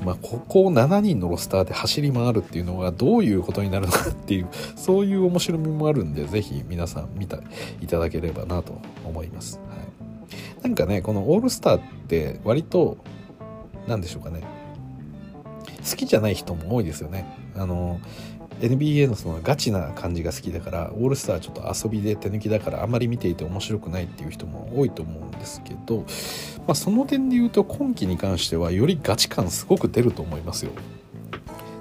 [0.04, 7.38] まあ、ここ7人のロスターで走り回るっていうのがどういうことになるのかっていうそういう面白みもあるんで是非皆さん見た
[7.80, 9.76] いただければなと思います、は
[10.60, 12.98] い、なんかねこのオールスターって割と
[13.88, 14.42] 何でしょうかね
[15.90, 17.26] 好きじゃない人も多いですよね。
[17.56, 18.00] あの
[18.62, 26.06] NBA のそのガチな感じが好きだからオールスターちょっと遊びで手抜きだからあまり見ていて面白くないっていう人も多いと思うんですけど、
[26.60, 30.72] まあ、その点で言うと今季に関してはよりガチ感すごく出ると思いますよ。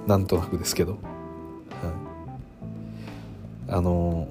[0.07, 0.97] なんとなくですけど、
[3.67, 4.27] うん、あの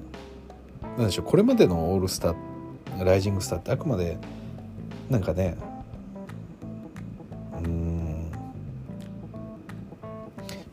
[0.97, 4.17] なんでしょうこれまでのオールスターライジングスターってあくまで
[5.09, 5.57] なんかね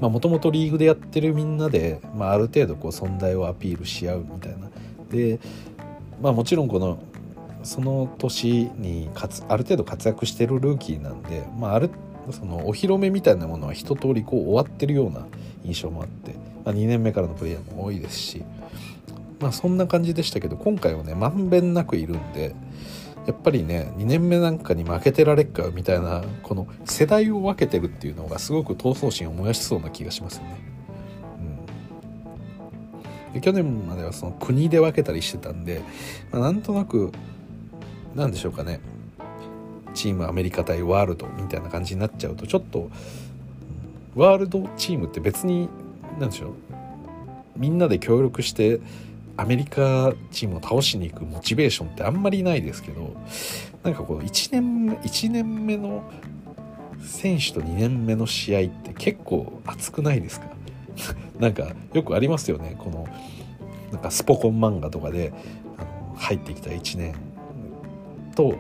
[0.09, 4.71] もともとリーグでやってるみんなで、まあ、ある程度こう存在をアピールし合うみたいな
[5.11, 5.39] で、
[6.23, 7.03] まあ、もちろんこの
[7.63, 11.91] その年にかつある程度活躍してるルーキーなんで、まあ、ある
[12.31, 15.27] そのお披露目みたいなものは一通りこう終わってるような
[15.65, 16.33] 印象もあって、
[16.65, 18.43] まあ、2年目からのプレイヤーも多いですし、
[19.41, 22.55] まあ、そんな感じでしたけど今回はねまんべんなくいるんで。
[23.31, 30.61] やっぱりね2年目なんかに負けてられっかみたいなこの世代を分けてるっていうのがすごく闘争心を燃やしそうな気がしますよね。
[33.29, 35.81] うん、で去年まではその国で分けたりしてたんで、
[36.33, 37.13] まあ、なんとなく
[38.17, 38.81] なんでしょうかね。
[39.95, 42.91] チームアメリカ対ワールドみたいな感じになっちゃうとちょっと
[44.17, 45.69] ワールドチームって別に
[46.19, 46.55] 何でしょう。
[47.57, 48.81] みんなで協力して
[49.41, 53.17] アメリカチームを倒しに行くモチベーションってあんまりないですけど
[53.83, 56.03] なんかこう1年目1年目の
[57.03, 60.47] 選手と2年目の試合って結構熱くないですか？
[61.41, 62.75] なんかよくありますよね。
[62.79, 63.09] この
[63.91, 65.33] なんかスポコン漫画とかで
[65.79, 67.15] あの入ってきた1年
[68.35, 68.55] と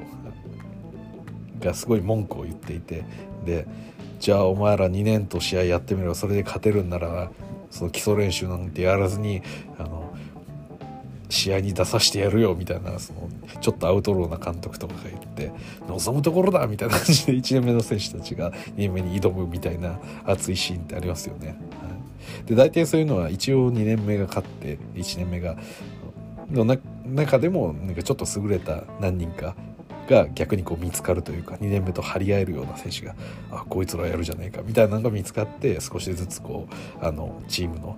[1.61, 3.05] がすごい文句を言っていて
[3.45, 3.67] で
[4.19, 6.15] じゃあお前ら2年と試合やってみろ。
[6.15, 7.31] それで勝てるんなら
[7.71, 9.43] その基礎練習なんてやらずに
[9.79, 10.00] あの
[11.31, 13.29] 試合に出させてやるよみたいなその
[13.61, 15.53] ちょっとアウトローな監督とかが言って
[15.89, 21.49] 望むところだみたいな感じで1年目の選手たちが2年目に挑むみたいな熱いシーンってありますよね。
[21.49, 25.57] はい、で大体そういうのは一応2年目が勝って1年目が
[26.51, 26.65] の
[27.07, 29.55] 中でもなんかちょっと優れた何人か
[30.09, 33.15] が逆にこう見つかるというか2年目と張り合えるような選手が
[33.53, 36.67] あこいつらやるじゃねえかみたいなのが見つかって少しずつこ
[37.01, 37.97] うあのチームの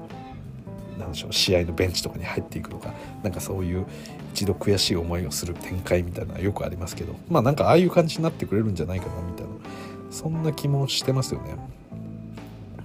[0.99, 3.87] なんでしょう試合のベンチとかに入っていくとかなんかそういう
[4.33, 9.53] 一度悔しい思いをする展開みたいなのはよくありますけどまあなんかああいう感じになってくれるんじゃないかなみたいな
[10.11, 11.57] そんな気もしてますよね。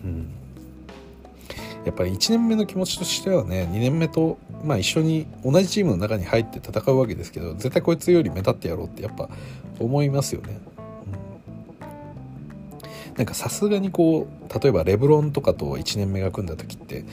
[0.03, 0.29] うん
[1.85, 9.29] やっぱり1年目の気持ちとしてはね2年目と、まあ、一緒に同じチームの中に入って戦うわけですけど絶対こいつより目立ってやろうってやっぱ
[9.79, 10.59] 思いますよね。
[10.71, 10.77] うん
[13.15, 17.03] なんかさすがにこう例えばレブロンとかと1年目が組んだ時って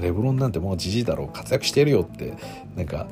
[0.00, 2.34] レブロンなんてもうじじいだろう活躍してるよって
[2.76, 3.06] なんか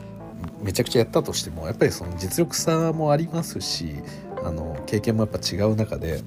[0.62, 3.96] めちゃくちゃやったとしてもやっぱりその実力差もありますし
[4.44, 6.22] あの経験もやっぱ違う中で、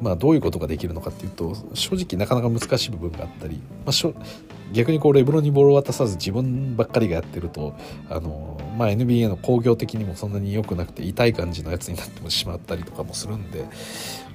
[0.00, 7.74] まあ、どういうことができるのかっていうと正直なかなか難しい部分があったり、まあ、逆にこうレブロンにボールを渡さず自分ばっかりがやってると
[8.10, 13.64] あの、まあ、NBA の工業的にもそんなに良くなくて痛い感じのやつになってしまったりとかもするんで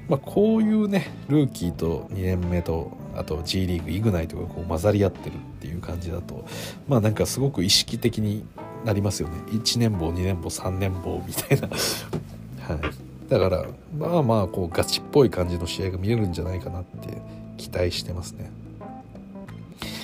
[0.09, 6.45] まあ、こういうねルーキーと2年目とあと G リーグイグナイトがこう混ざり合ってるっていう感じだと
[6.87, 8.45] まあなんかすごく意識的に
[8.85, 9.37] なりますよね。
[9.47, 11.67] 1年俸2年俸3年俸みたいな。
[11.67, 13.29] はい。
[13.29, 13.65] だから
[13.97, 17.21] まあまあこうガチっぽい感じの試合が見れるんじゃないかなって
[17.57, 18.51] 期待してますね。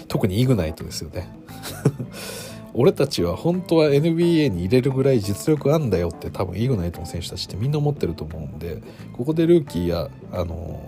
[0.08, 1.30] 特にイグナイトですよね。
[2.76, 8.82] 俺たちは本当は NBA に入れるぐらい実力あんだよって多分イグナイトの選手たちってみんな思ってると思うんで
[9.13, 10.82] ここでルーキーやあの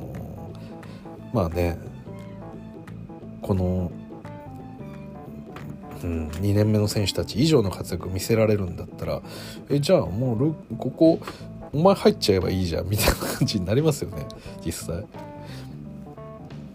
[1.31, 1.77] ー、まあね
[3.45, 3.91] この、
[6.03, 9.21] うん、2年目の選手たち以上の活躍を見せられるんだったら
[9.69, 11.19] えじゃあもうここ
[11.71, 14.25] お前入っちゃえばいいじゃんみたいな感じになりますよね
[14.65, 15.05] 実際。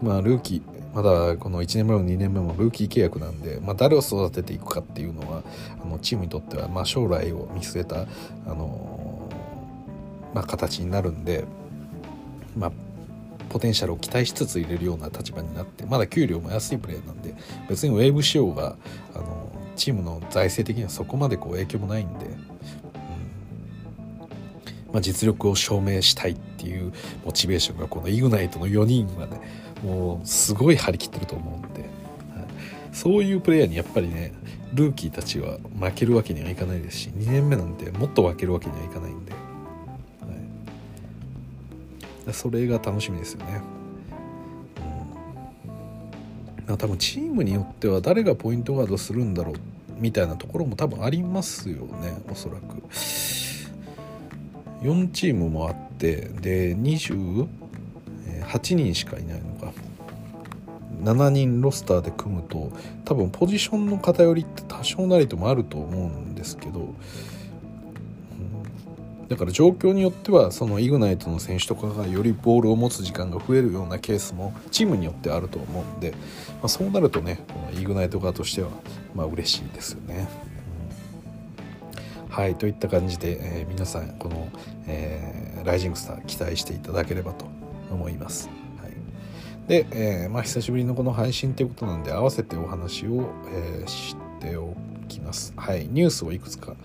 [0.01, 5.43] まあルーキーまだこの1年目も2年目もルーキー契約なんで、まあ、誰を育てていくかっていうのは
[5.81, 8.05] あのチームにとってはま将来を見据えた、あ
[8.53, 9.29] の
[10.33, 11.45] まあ、形になるんで、
[12.57, 12.71] まあ、
[13.51, 17.35] ポテンシャルを期待しつつ入れるような立場になってまだ給料も安いプレーなんで
[17.69, 18.77] 別にウェーブ仕様が、
[19.13, 22.31] あのチームの財政的にはそこまでこう影響もないんで、うん。
[24.93, 26.93] まあ、実力を証明したいっていう
[27.25, 29.41] モチベーションがこのイグナイトの4人がね
[29.83, 31.89] もうすごい張り切ってると思うんで、はい、
[32.93, 34.33] そういうプレイヤーにやっぱりね
[34.73, 39.33] ルーキーたちは負けるわけにはいかないですし2年目なんてもっと負けるわけにはいかないんで、
[42.31, 43.61] それが楽しみですよね。
[46.67, 49.55] うん、多分チームによっては誰がポイントガードするんだろう
[49.97, 52.81] みたいなところも多分ありますよねおそらく。
[54.81, 57.47] 4チームもあってで28
[58.75, 59.71] 人しかいないのか
[61.03, 62.71] 7人ロスターで組むと
[63.05, 66.93] 多分ポジションの偏りって多少なりともあると思うんですけど、
[69.31, 76.17] だから状況によってはそのイグナイトの選手とかがよりボールを持つ時間が増えるようなケースもチームによってあると思うんで、ま
[76.63, 78.67] あ、そうなるとねこのイグナイト側としては
[79.15, 80.27] まあ嬉しいですよね。
[82.27, 84.49] はいといった感じで、えー、皆さんこの、
[84.85, 87.45] えー、ライジングスター期待していただければと
[87.89, 88.49] 思います。
[88.81, 88.91] はい、
[89.69, 94.75] で、えー、まあ、久しぶりのこの配信ということなんで合わせてお話を、えしてお
[95.09, 95.53] きます。
[95.57, 96.75] はい、ニュースをいくつか。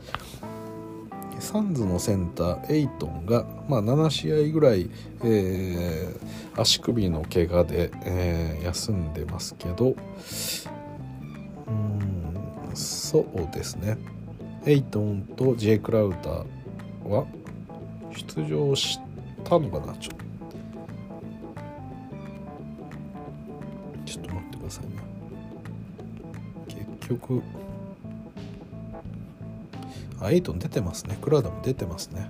[1.38, 4.90] サンズのセンターエイトンが、まあ、7試合ぐらい、
[5.22, 9.94] えー、足首の怪我で、えー、休んでますけど
[11.66, 13.96] うんそうですね。
[14.66, 17.27] エイトンとジェイ・クラウターは
[18.12, 18.99] 出場し
[19.44, 20.12] たのかなちょ
[24.05, 25.03] ちょっと待ってくださいね。
[26.68, 27.42] 結局
[30.20, 31.18] あエイトン出てますね。
[31.20, 32.20] クラウダも出てますね。
[32.20, 32.26] は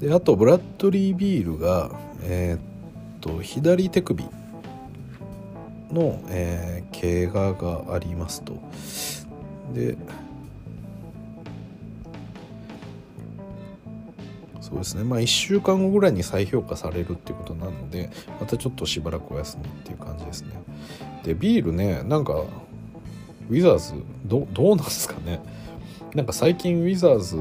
[0.00, 0.06] い。
[0.06, 1.90] であとブラッドリー・ビールが
[2.22, 2.60] えー、っ
[3.20, 4.24] と左手首
[5.92, 8.58] の、えー、怪我がありますと。
[9.74, 9.96] で
[14.60, 15.04] そうですね。
[15.04, 20.50] まあ1週間後ぐらいに再評価されるっていうことなのでまたちょっとしばらくお休みっていう感じですね。
[21.22, 22.42] でビールねなんか
[23.50, 25.40] ウィザーズどどうなんですかね？
[26.14, 27.36] なんか最近ウィザーズ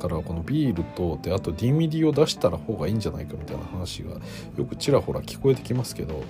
[0.00, 4.10] からこのビールとであとディンウィディを出した方がいいんじゃないかみたいな話が
[4.56, 6.22] よくちらほら聞こえてきますけど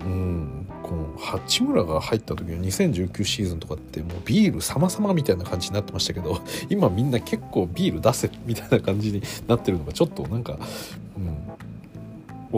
[0.00, 10.58] うんこの八村が入った時の2019シーズンとかってもうビール様々みたいな感じになってましたけど今みんな結構ビール出せみたいな感じになってるのがちょっとなんか、
[11.16, 11.36] うん、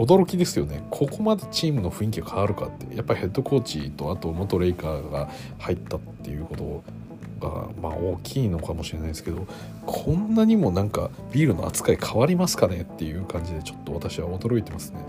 [0.05, 6.83] 驚きですよねここまでチームの雰囲気が変わるかってやっぱりヘッドコーチとあと元レイカーが入ったっていうこと
[7.47, 9.47] がまあ大きいのかもしれないですけど
[9.85, 14.99] こんなにもなんかビールの扱い変わりますかねっていう感じでちょっと私は驚いてますね。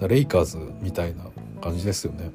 [0.00, 1.24] うんレイカーズみたいな
[1.60, 2.30] 感じですよね。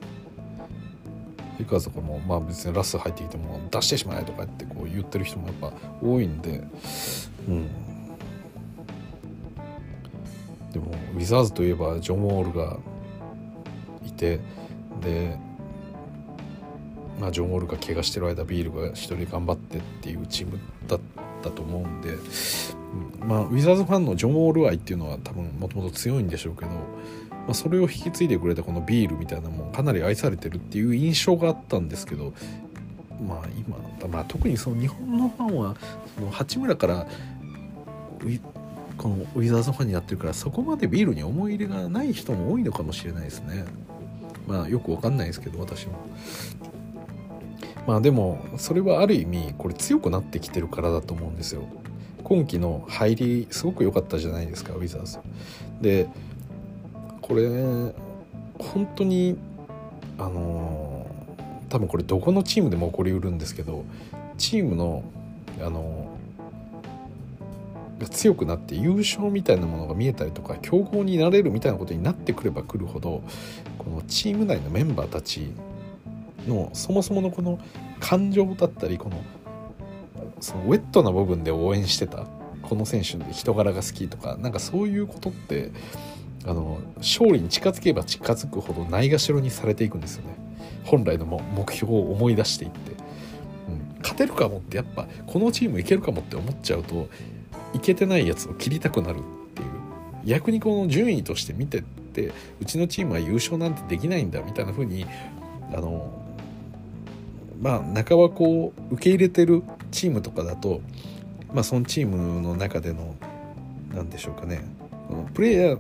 [1.58, 6.62] レイカーズとかも、まあ、別にラス入ってきても出してしまえとかってこう言ってる人もやっぱ多いんで、
[7.48, 7.68] うん、
[10.76, 12.78] でもウィザーズといえばジョン・ウォールが
[14.06, 14.42] いて
[15.02, 15.38] で、
[17.18, 21.00] まあ、ジョン・ウォールが怪我してる間ビールが一人頑張ってっていうチームだっ
[21.42, 22.10] たと思うんで、
[23.26, 32.34] まあウィザーズファンのジョン・ウォール愛っていうのは多分もともと強いんでしょうけどまあ、それを引き継いでくれたこのビールみたいなもかなり愛されてるっていう印象があったんですけど
[33.22, 35.76] まあ今、まあ、特にその日本のファンは
[36.16, 37.08] その八村から
[38.98, 43.66] このウィザーズファンになってるからそこまでビールに思い入れがない人も多いのかもしれないですね。
[44.48, 45.94] まあよくわかんないですけど私も。
[47.88, 51.64] まあでもそれはある意味これ強くなってきてるからだと思うんですよ。
[52.24, 55.20] 今季の入りすごく良かったじゃないですかウィザーズ。
[55.82, 56.08] で
[57.22, 57.48] これ
[58.58, 59.38] 本当に
[60.18, 61.06] あの
[61.70, 63.84] 多分これどこのチームでも起こりうるんですけど
[64.38, 65.04] チームの
[65.62, 66.15] あの
[68.00, 73.24] が強くなって優勝みたいなものが見えたりとか強豪になれるみたいなことになってくればくるほど
[73.78, 75.52] このチーム内のメンバーたち
[76.48, 77.60] のそもそものこの
[78.00, 79.24] 感情だったりこの
[80.40, 82.26] そのウェットな部分で応援してた
[82.62, 85.72] この選手の人柄が好きとかなんかそういうことって
[86.46, 90.36] あの勝利に近づけば近づくほどないがしろにされていくんですよね。
[90.84, 97.08] 本来の目標を思い出していって、うん、勝てるかもってやっぱこのチームいけるかもって思っちゃうと
[97.76, 99.22] いけてないやつを切りたくなるっ
[99.54, 99.70] ていう。
[100.26, 105.06] 逆にこの順位として見てってうちのチームは優勝なんてできないんだみたいな風に
[105.74, 106.12] あの
[107.62, 109.62] まあ中はこう受け入れてる
[109.92, 110.82] チームとかだと、
[111.54, 113.16] まあ、そのチームの中での
[113.94, 114.62] 何でしょうかね。
[115.34, 115.80] プレイヤー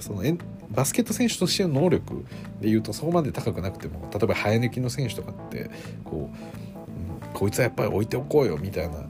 [0.00, 0.22] その
[0.70, 2.24] バスケット選手としての能力
[2.60, 5.70] でいうとそこまで高くなくても例えば生え抜きの選手とかって
[6.04, 9.04] こう、うん、こいつはやっぱり置いておこうよみたいな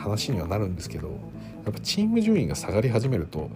[0.00, 1.08] 話にはなるんですけど
[1.64, 3.50] やっぱチーム順位が下がり始めると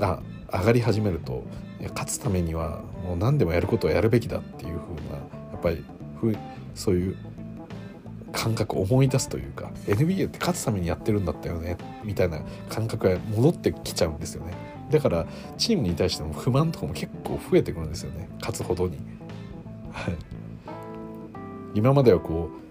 [0.00, 0.20] あ
[0.52, 1.44] 上がり始めると
[1.90, 5.16] 勝つためにはもう何でもやることをやるべきだっていう風な
[5.52, 5.84] やっぱり
[6.20, 6.36] ふ
[6.74, 7.16] そういう
[8.32, 14.52] 感覚を思い出すというか NBA って勝つためにやってるんだったよねみたいな感覚が戻ってきちゃうんですよね。
[14.90, 18.98] だからチームに対しても不満とかも結構増えてくるんですよね勝つほどに。
[19.92, 20.14] はい。
[21.74, 22.63] 今まではこう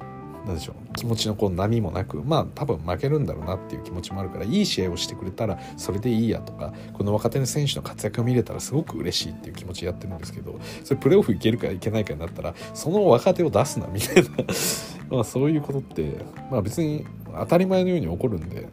[0.46, 0.94] 何でしょう。
[0.96, 14.30] 気持ちのこう波もなくまあ多分負けるんだろうなっていう気持ちもあるからいい試合をしてくれたらそれでいいやとかこの若手の選手の活躍が見れたらすごく嬉しいっていう気持ちやってるんですけどそれプレーオフいけるかいけないかになったらその若手を出すなみたいな
[15.10, 16.18] まあそういうことって
[16.52, 17.06] まあ別に
[17.38, 18.68] 当たり前のように起こるんで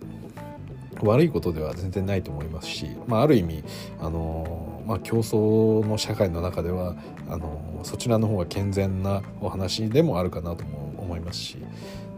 [1.02, 3.64] 悪いことでは全然ないと思いますし、まあ、ある意味
[4.00, 6.96] あの、まあ、競争の社会の中では
[7.28, 11.58] あのそちらの方が健全なお話でもあるかなと思思いますし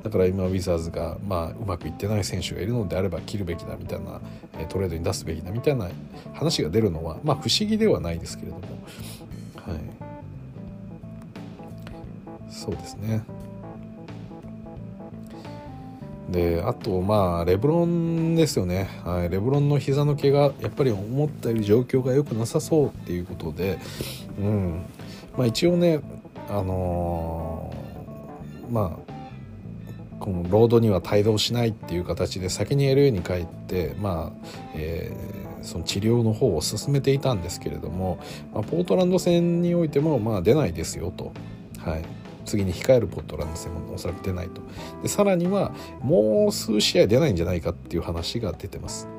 [0.03, 4.23] だから今ウィザーズが、まあ、うまくいってない選手がいるのであれば切るべきだみたいな
[4.70, 5.91] トレードに出すべきだみたいな
[6.33, 8.62] 話が出るのは、まあ、不思議ではないですけれども、
[9.57, 9.79] はい、
[12.51, 13.23] そうですね。
[16.33, 23.78] であとまあレブロンですよね、はい、レブロンの膝の怪我やっぱり思ったより状況が良くなさそうっていうことで、
[24.39, 24.83] うん。
[25.37, 26.01] まあ、一応ね
[26.49, 27.72] あの
[28.70, 29.12] まあ
[30.18, 38.20] このロードには帯同しないっていう形で先に LA に帰ってまあ、えー、その治療の方を進めていたんですけれども、
[38.55, 41.33] まあ、ポートランド戦においてもまあ出ないですよと。
[41.78, 42.22] はい。
[42.45, 44.61] 次に控えるポートランド戦もおそらく出ないと。
[45.03, 49.12] でさらにはもう数試合出ないんじゃないかっていう話が出てます、は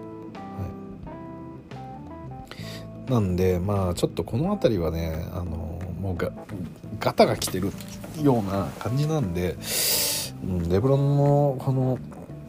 [3.07, 6.31] い、なんでまあちょっとこの辺りはねあのもうが
[6.99, 7.71] ガタが来てる
[8.21, 9.57] ような感じなんで、
[10.43, 11.99] うん、レブロンのこの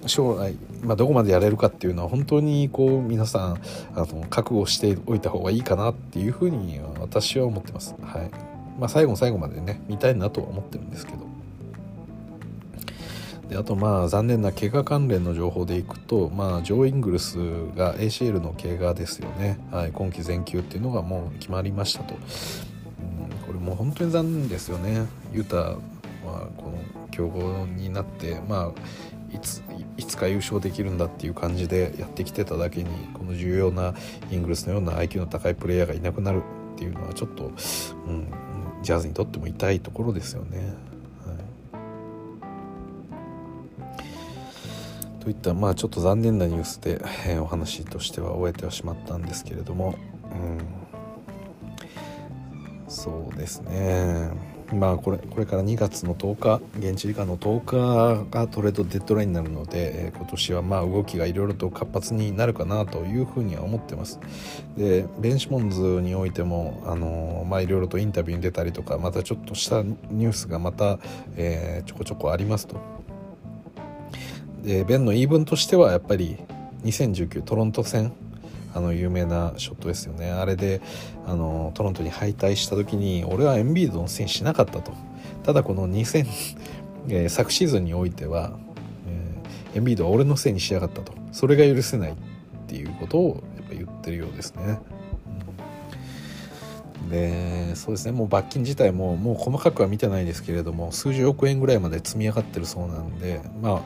[0.07, 3.61] 将来、まあ、どこまでやれるかっていうのは本当にこう皆さん
[3.95, 7.95] あの覚悟しておいた方がいいかなっていうふうに私は思ってます。
[8.03, 8.54] はい。
[8.79, 11.25] まあ、最後最後までね見たいなとは思ってるんですけど。
[13.49, 17.37] であとまあ残念な怪我関連の情報でいくと、まあ、ジョー・イングルス
[17.77, 22.15] が ACL の怪我ですよね、はい、今季全休っていうのがもう決まりましたと。
[22.15, 25.77] うん、これもう本当に残念ですよねユータは
[26.57, 26.79] この
[27.11, 29.63] 強豪になってまあいつ
[29.97, 33.95] いつか優勝できるんだっていう感じでやってきてただけにこの重要な
[34.31, 36.43] イングルスのような IQ の高いプレイヤーがいなくなる
[36.75, 37.53] っていうのはちょっと、
[38.07, 38.29] うん、
[38.85, 40.75] ジャズにとっても痛いところですよね。
[45.21, 49.97] といったまあちょっと残念なニュースで、えー、お話としては終えてはしまったんですけれども、
[50.31, 50.59] うん。
[52.89, 54.54] そうですね。
[54.75, 64.21] まあこれこれから2月の10日現地時間の10日がトレードデッドラインになるので、え今年はまあ動きがいろいろと活発になるかなというふうには思ってます。
[64.77, 70.99] でベンシモンズにおいてもあのまあいろいろとインタビューに出たりとかまたちょっとしたニュースがまた、
[71.37, 72.77] えー、ちょこちょこありますと。
[74.63, 76.39] でベンの言い分としてはやっぱり
[76.85, 78.13] 2019トロント戦
[78.75, 80.31] あの有名なショットですよね。
[80.31, 80.81] あれで
[81.27, 84.93] あのトロントに敗退した時に俺はエンビードのせいにしなかったと。
[85.45, 86.27] ただこの2000、
[87.09, 88.59] えー、昨シーズンにおいては、
[89.07, 91.13] えー、エンビードは俺のせいにしやがったと。
[91.33, 92.15] それが許せないっ
[92.67, 94.79] ていうことをやっぱ言ってるようですね、
[97.11, 98.13] でそうですね。
[98.13, 103.77] もう罰金自体ももう細かくは見てないですけれども数十億円ぐらいまで積み上がってるそうなんでまああ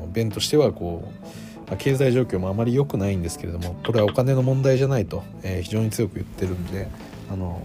[0.00, 6.86] の弁としてはこう、まあ、経済状況もあまり良くないんですけれどもこれはお金の問題じゃないと、えー、非常に強く言ってるんで
[7.32, 7.62] あの、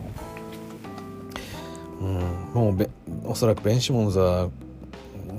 [2.00, 2.20] うん、
[2.54, 2.90] もうべ
[3.26, 4.50] おそらくベン・シモンズは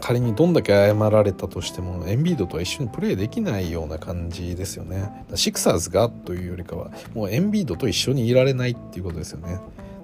[0.03, 5.25] 仮にどんだけ謝られたとしてもエンビードとは一緒にプレーできないような感じですよね。
[5.35, 9.59] シクサーズがというよりかはもうエンビードと一緒にいられないっていうことですよね。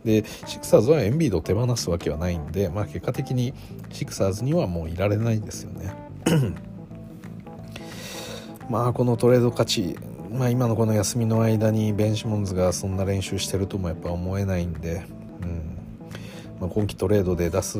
[0.04, 3.52] でシクサーズはエンビードを手放すわけはないんで、まあ、結果的に
[3.92, 5.92] シクサーズにはもういられないですよね。
[8.68, 9.96] まあこのトレード価値
[10.34, 15.06] まあ、今のこの休みの間にベンシモンズがそんな練習してるともやっぱ思えないんで、
[15.42, 15.78] うん。
[16.60, 17.78] まあ、今季トレードで出す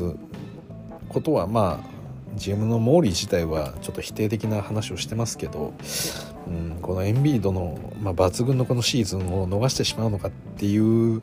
[1.09, 1.95] ことはまあ
[2.37, 5.75] GM のモーリー自体はちょっと否定的な話をしてますけど、
[6.47, 11.23] うん、このエンビードの、まあ、抜群のこのシーズンを逃してしまうのかっていう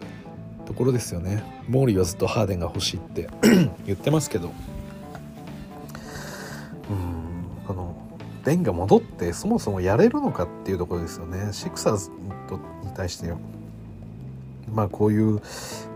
[0.66, 1.43] ところですよね。
[1.70, 3.30] モーリーはずっとハーデンが欲しいって
[3.88, 4.51] 言ってますけど、
[6.89, 7.20] うん、
[8.43, 11.53] ベンが戻ってそもそもやれるのかっていうところですよね。
[11.53, 12.09] シクサーズ
[12.83, 13.33] に対して
[14.73, 15.41] まあこういう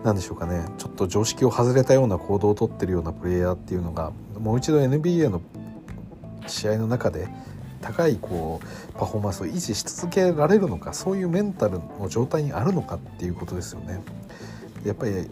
[0.03, 0.65] なんでしょうかね。
[0.77, 5.41] ちょっと常識を外れたような行動をとってるようなプレイヤーっていうのがもう一度 NBA の
[6.47, 7.27] 試合の中で
[7.81, 14.01] 高いこうパフォーマンスを維持し続けられるのかそういうメンタルの状態にあるのかっていうことですよね。
[14.85, 15.29] やっぱり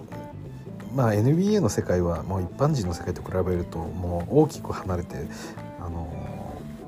[0.93, 5.27] まあ NBA の世界はもう一般人の世界と比べるともう大きく離れて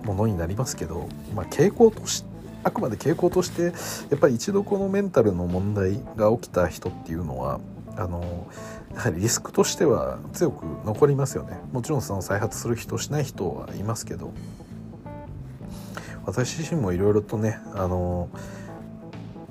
[0.05, 2.35] ものになりますけど、まあ、傾向として
[2.65, 3.71] あくまで傾向としてや
[4.15, 7.59] っぱり一度このメンタルの問題が起きた人っていうのは
[7.95, 8.47] あの
[8.95, 11.59] やはりリスクとしては強く残りますよね。
[11.71, 14.33] もちろんその再発する人しない人はいますけど
[16.25, 18.29] 私自身もいろいろとねあの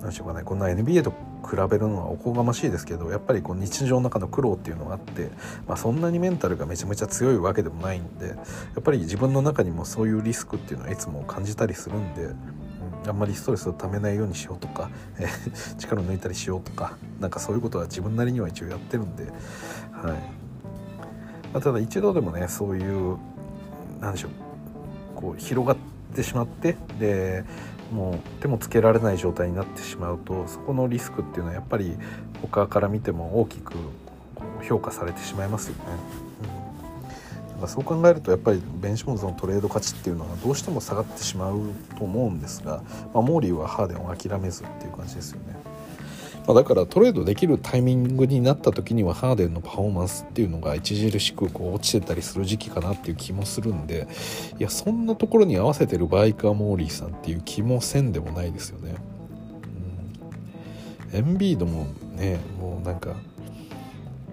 [0.01, 1.13] 何でしょうかねこんな NBA と
[1.55, 5.31] 比べるのはおこがましいですけどやっぱりこう日常の中の苦労っていうのがあって、
[5.67, 8.35] まあ、そんなにメンタルがめちゃめちゃ強いわけでもないんでや
[8.81, 12.31] っぱり自分の中にもそういうリスクっていうのはいつも感じたりするんで
[13.07, 15.29] あんまりストレスをためないようにしようとか、え、
[15.79, 19.33] 力を抜いたりしようとかなんかそういうことは自分なりには一応やってるんで、はい。
[21.53, 23.19] まあ、ただ一度でもねそういう
[24.01, 24.31] なんでしょう
[25.15, 25.77] こう広がっ
[26.15, 27.45] てしまってで
[27.95, 31.97] もう手もつけられない状態になってしまうとそこのリスクっていうのはやっぱり
[32.43, 33.75] 他から見ても大きく
[34.63, 36.25] 評価されてしまいますよね。
[37.61, 41.61] ま、そう考えるとやっぱりベン・シモンズのトレード価値っていうのはどうしても下がってしまう
[41.97, 42.83] と思うんですが、
[43.13, 45.64] まあ、モーリーはハーデンを諦めずっていう感じですよね。
[46.47, 54.09] まあ、だからトレードできるタイミングになった時にはハーデンのパフォーマンスっていうのが著しくこう落ちてたりする時期かなっていう気もするんで
[54.59, 58.25] いやそんなところに合わせてる場合かモーリーさんっていう気もせんで。
[58.25, 58.95] もないですよね。
[61.13, 61.87] エンビードも
[62.17, 63.15] ねもうなんか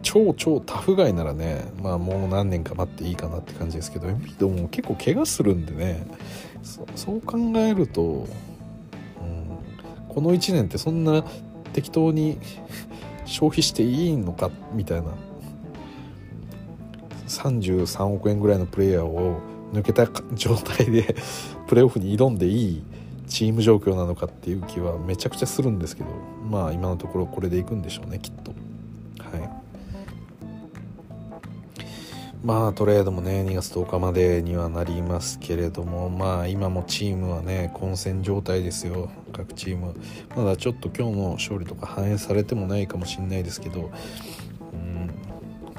[0.01, 6.07] 超超タフガイならねまあもう何年か待っていいかなって感じですけどエンビードも結構怪我するんでね。
[6.95, 8.28] そう考えると、うん、
[10.09, 11.24] この1年ってそんな
[11.74, 12.38] 適当に
[13.26, 15.11] 消費していいのかみたいな
[17.28, 19.39] 33億円ぐらいのプレイヤーを
[19.74, 21.15] 抜けた状態で
[21.67, 22.84] プレーオフに挑んでいい
[23.28, 26.09] チーム状況なのかっていう気はめちゃくちゃするんですけど
[26.49, 28.51] まあ今のところこれでいくんでしょうねきっと。
[32.43, 39.11] まあトレードもね2月10日までにはなりますけれどもまあ今もチームはね混戦状態ですよ。
[39.31, 39.95] 各チーム。
[40.35, 43.91] まだちょっと今日の勝利とか反映されてもないかもしれないですけど
[44.73, 45.09] うん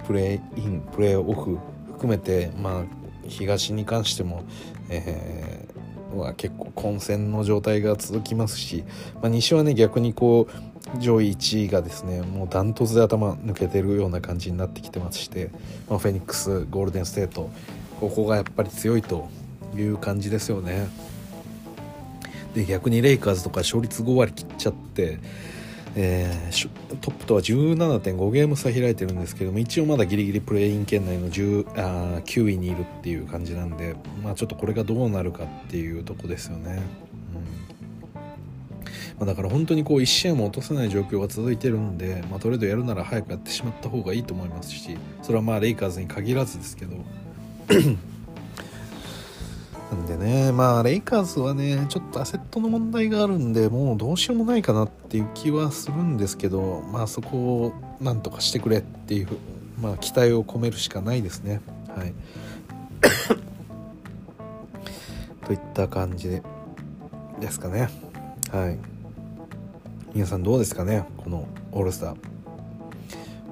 [0.07, 1.59] プレーインプレーオフ
[1.95, 2.85] 含めてまあ
[3.29, 4.45] 東に関しても、
[4.89, 8.85] えー、は結構混戦の状態が続きますし、
[9.17, 15.51] まあ、西はね逆にこう上位1位がですねもうダントツで頭抜けてるような感じになってきてまして、
[15.89, 17.51] まあ、フェニックスゴールデンステート
[18.01, 19.29] ここがやっぱり強いと
[19.77, 20.89] いう感じですよね
[22.55, 25.19] で逆にレイカーズとか勝率5割切っちゃって、
[25.95, 31.71] えー、トップとは17.5ゲーム差開いてるんですけども一応まだギリギリプレイン圏内の10
[32.17, 36.83] あ9位にいるっていう感じなんでまあちょっとこれがどうなるかっていうとこですよね。
[37.35, 37.82] うん
[39.23, 46.97] まあ、だから本当にこう1試合も落とせない状況が続いてるんで、まあ、トレードやるなら早くやってしまった方がいいと思いますしそれはまあレイカーズに限らずですけど。
[49.93, 59.29] なんでねまあレイカーズはねちょっとアセットの問題があるんでもうどうしようもないかなっていう気はするんですけどまあそこをなんとかしてくれっていう
[59.81, 61.61] まあ期待を込めるしかないですね。
[61.95, 62.15] はい。
[65.47, 66.41] といった感じ
[67.39, 67.89] ですかね。
[68.51, 68.92] はい。
[70.15, 71.07] 皆さんどうですかね？
[71.17, 72.17] このオールスター。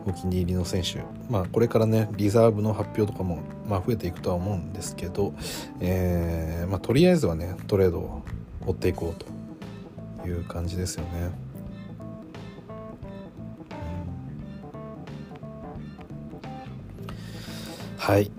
[0.04, 0.98] お気に入りの選手。
[1.30, 5.32] まあこれからねリザーブの発表とかも、まあ、増えていくとは思うんですけど、
[5.80, 8.22] えーまあ、とりあえずはねトレードを
[8.66, 11.30] 追っていこうという感じですよね。
[17.96, 18.30] はい。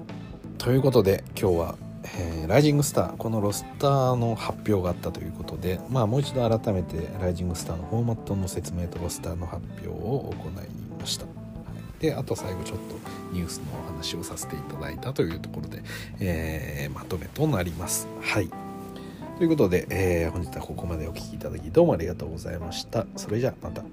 [0.59, 1.76] ということで今日は、
[2.18, 10.53] えー、ライジングスターこのロスターの発表があったということで、まあ、もう一度改めてライジングスターのフォーマットの説明とロスターの発表を行い
[10.99, 11.26] ました。
[11.26, 11.36] はい
[12.01, 12.95] であと最後ちょっと
[13.32, 15.84] ニュースのお話をさせていただいたというところで、
[16.20, 18.07] えー、まとめとなります。
[18.22, 18.49] はい
[19.38, 23.05] ということで、えー、本日はここまでお聴きいただきどうもありがとうございました。
[23.16, 23.84] それじゃあまた。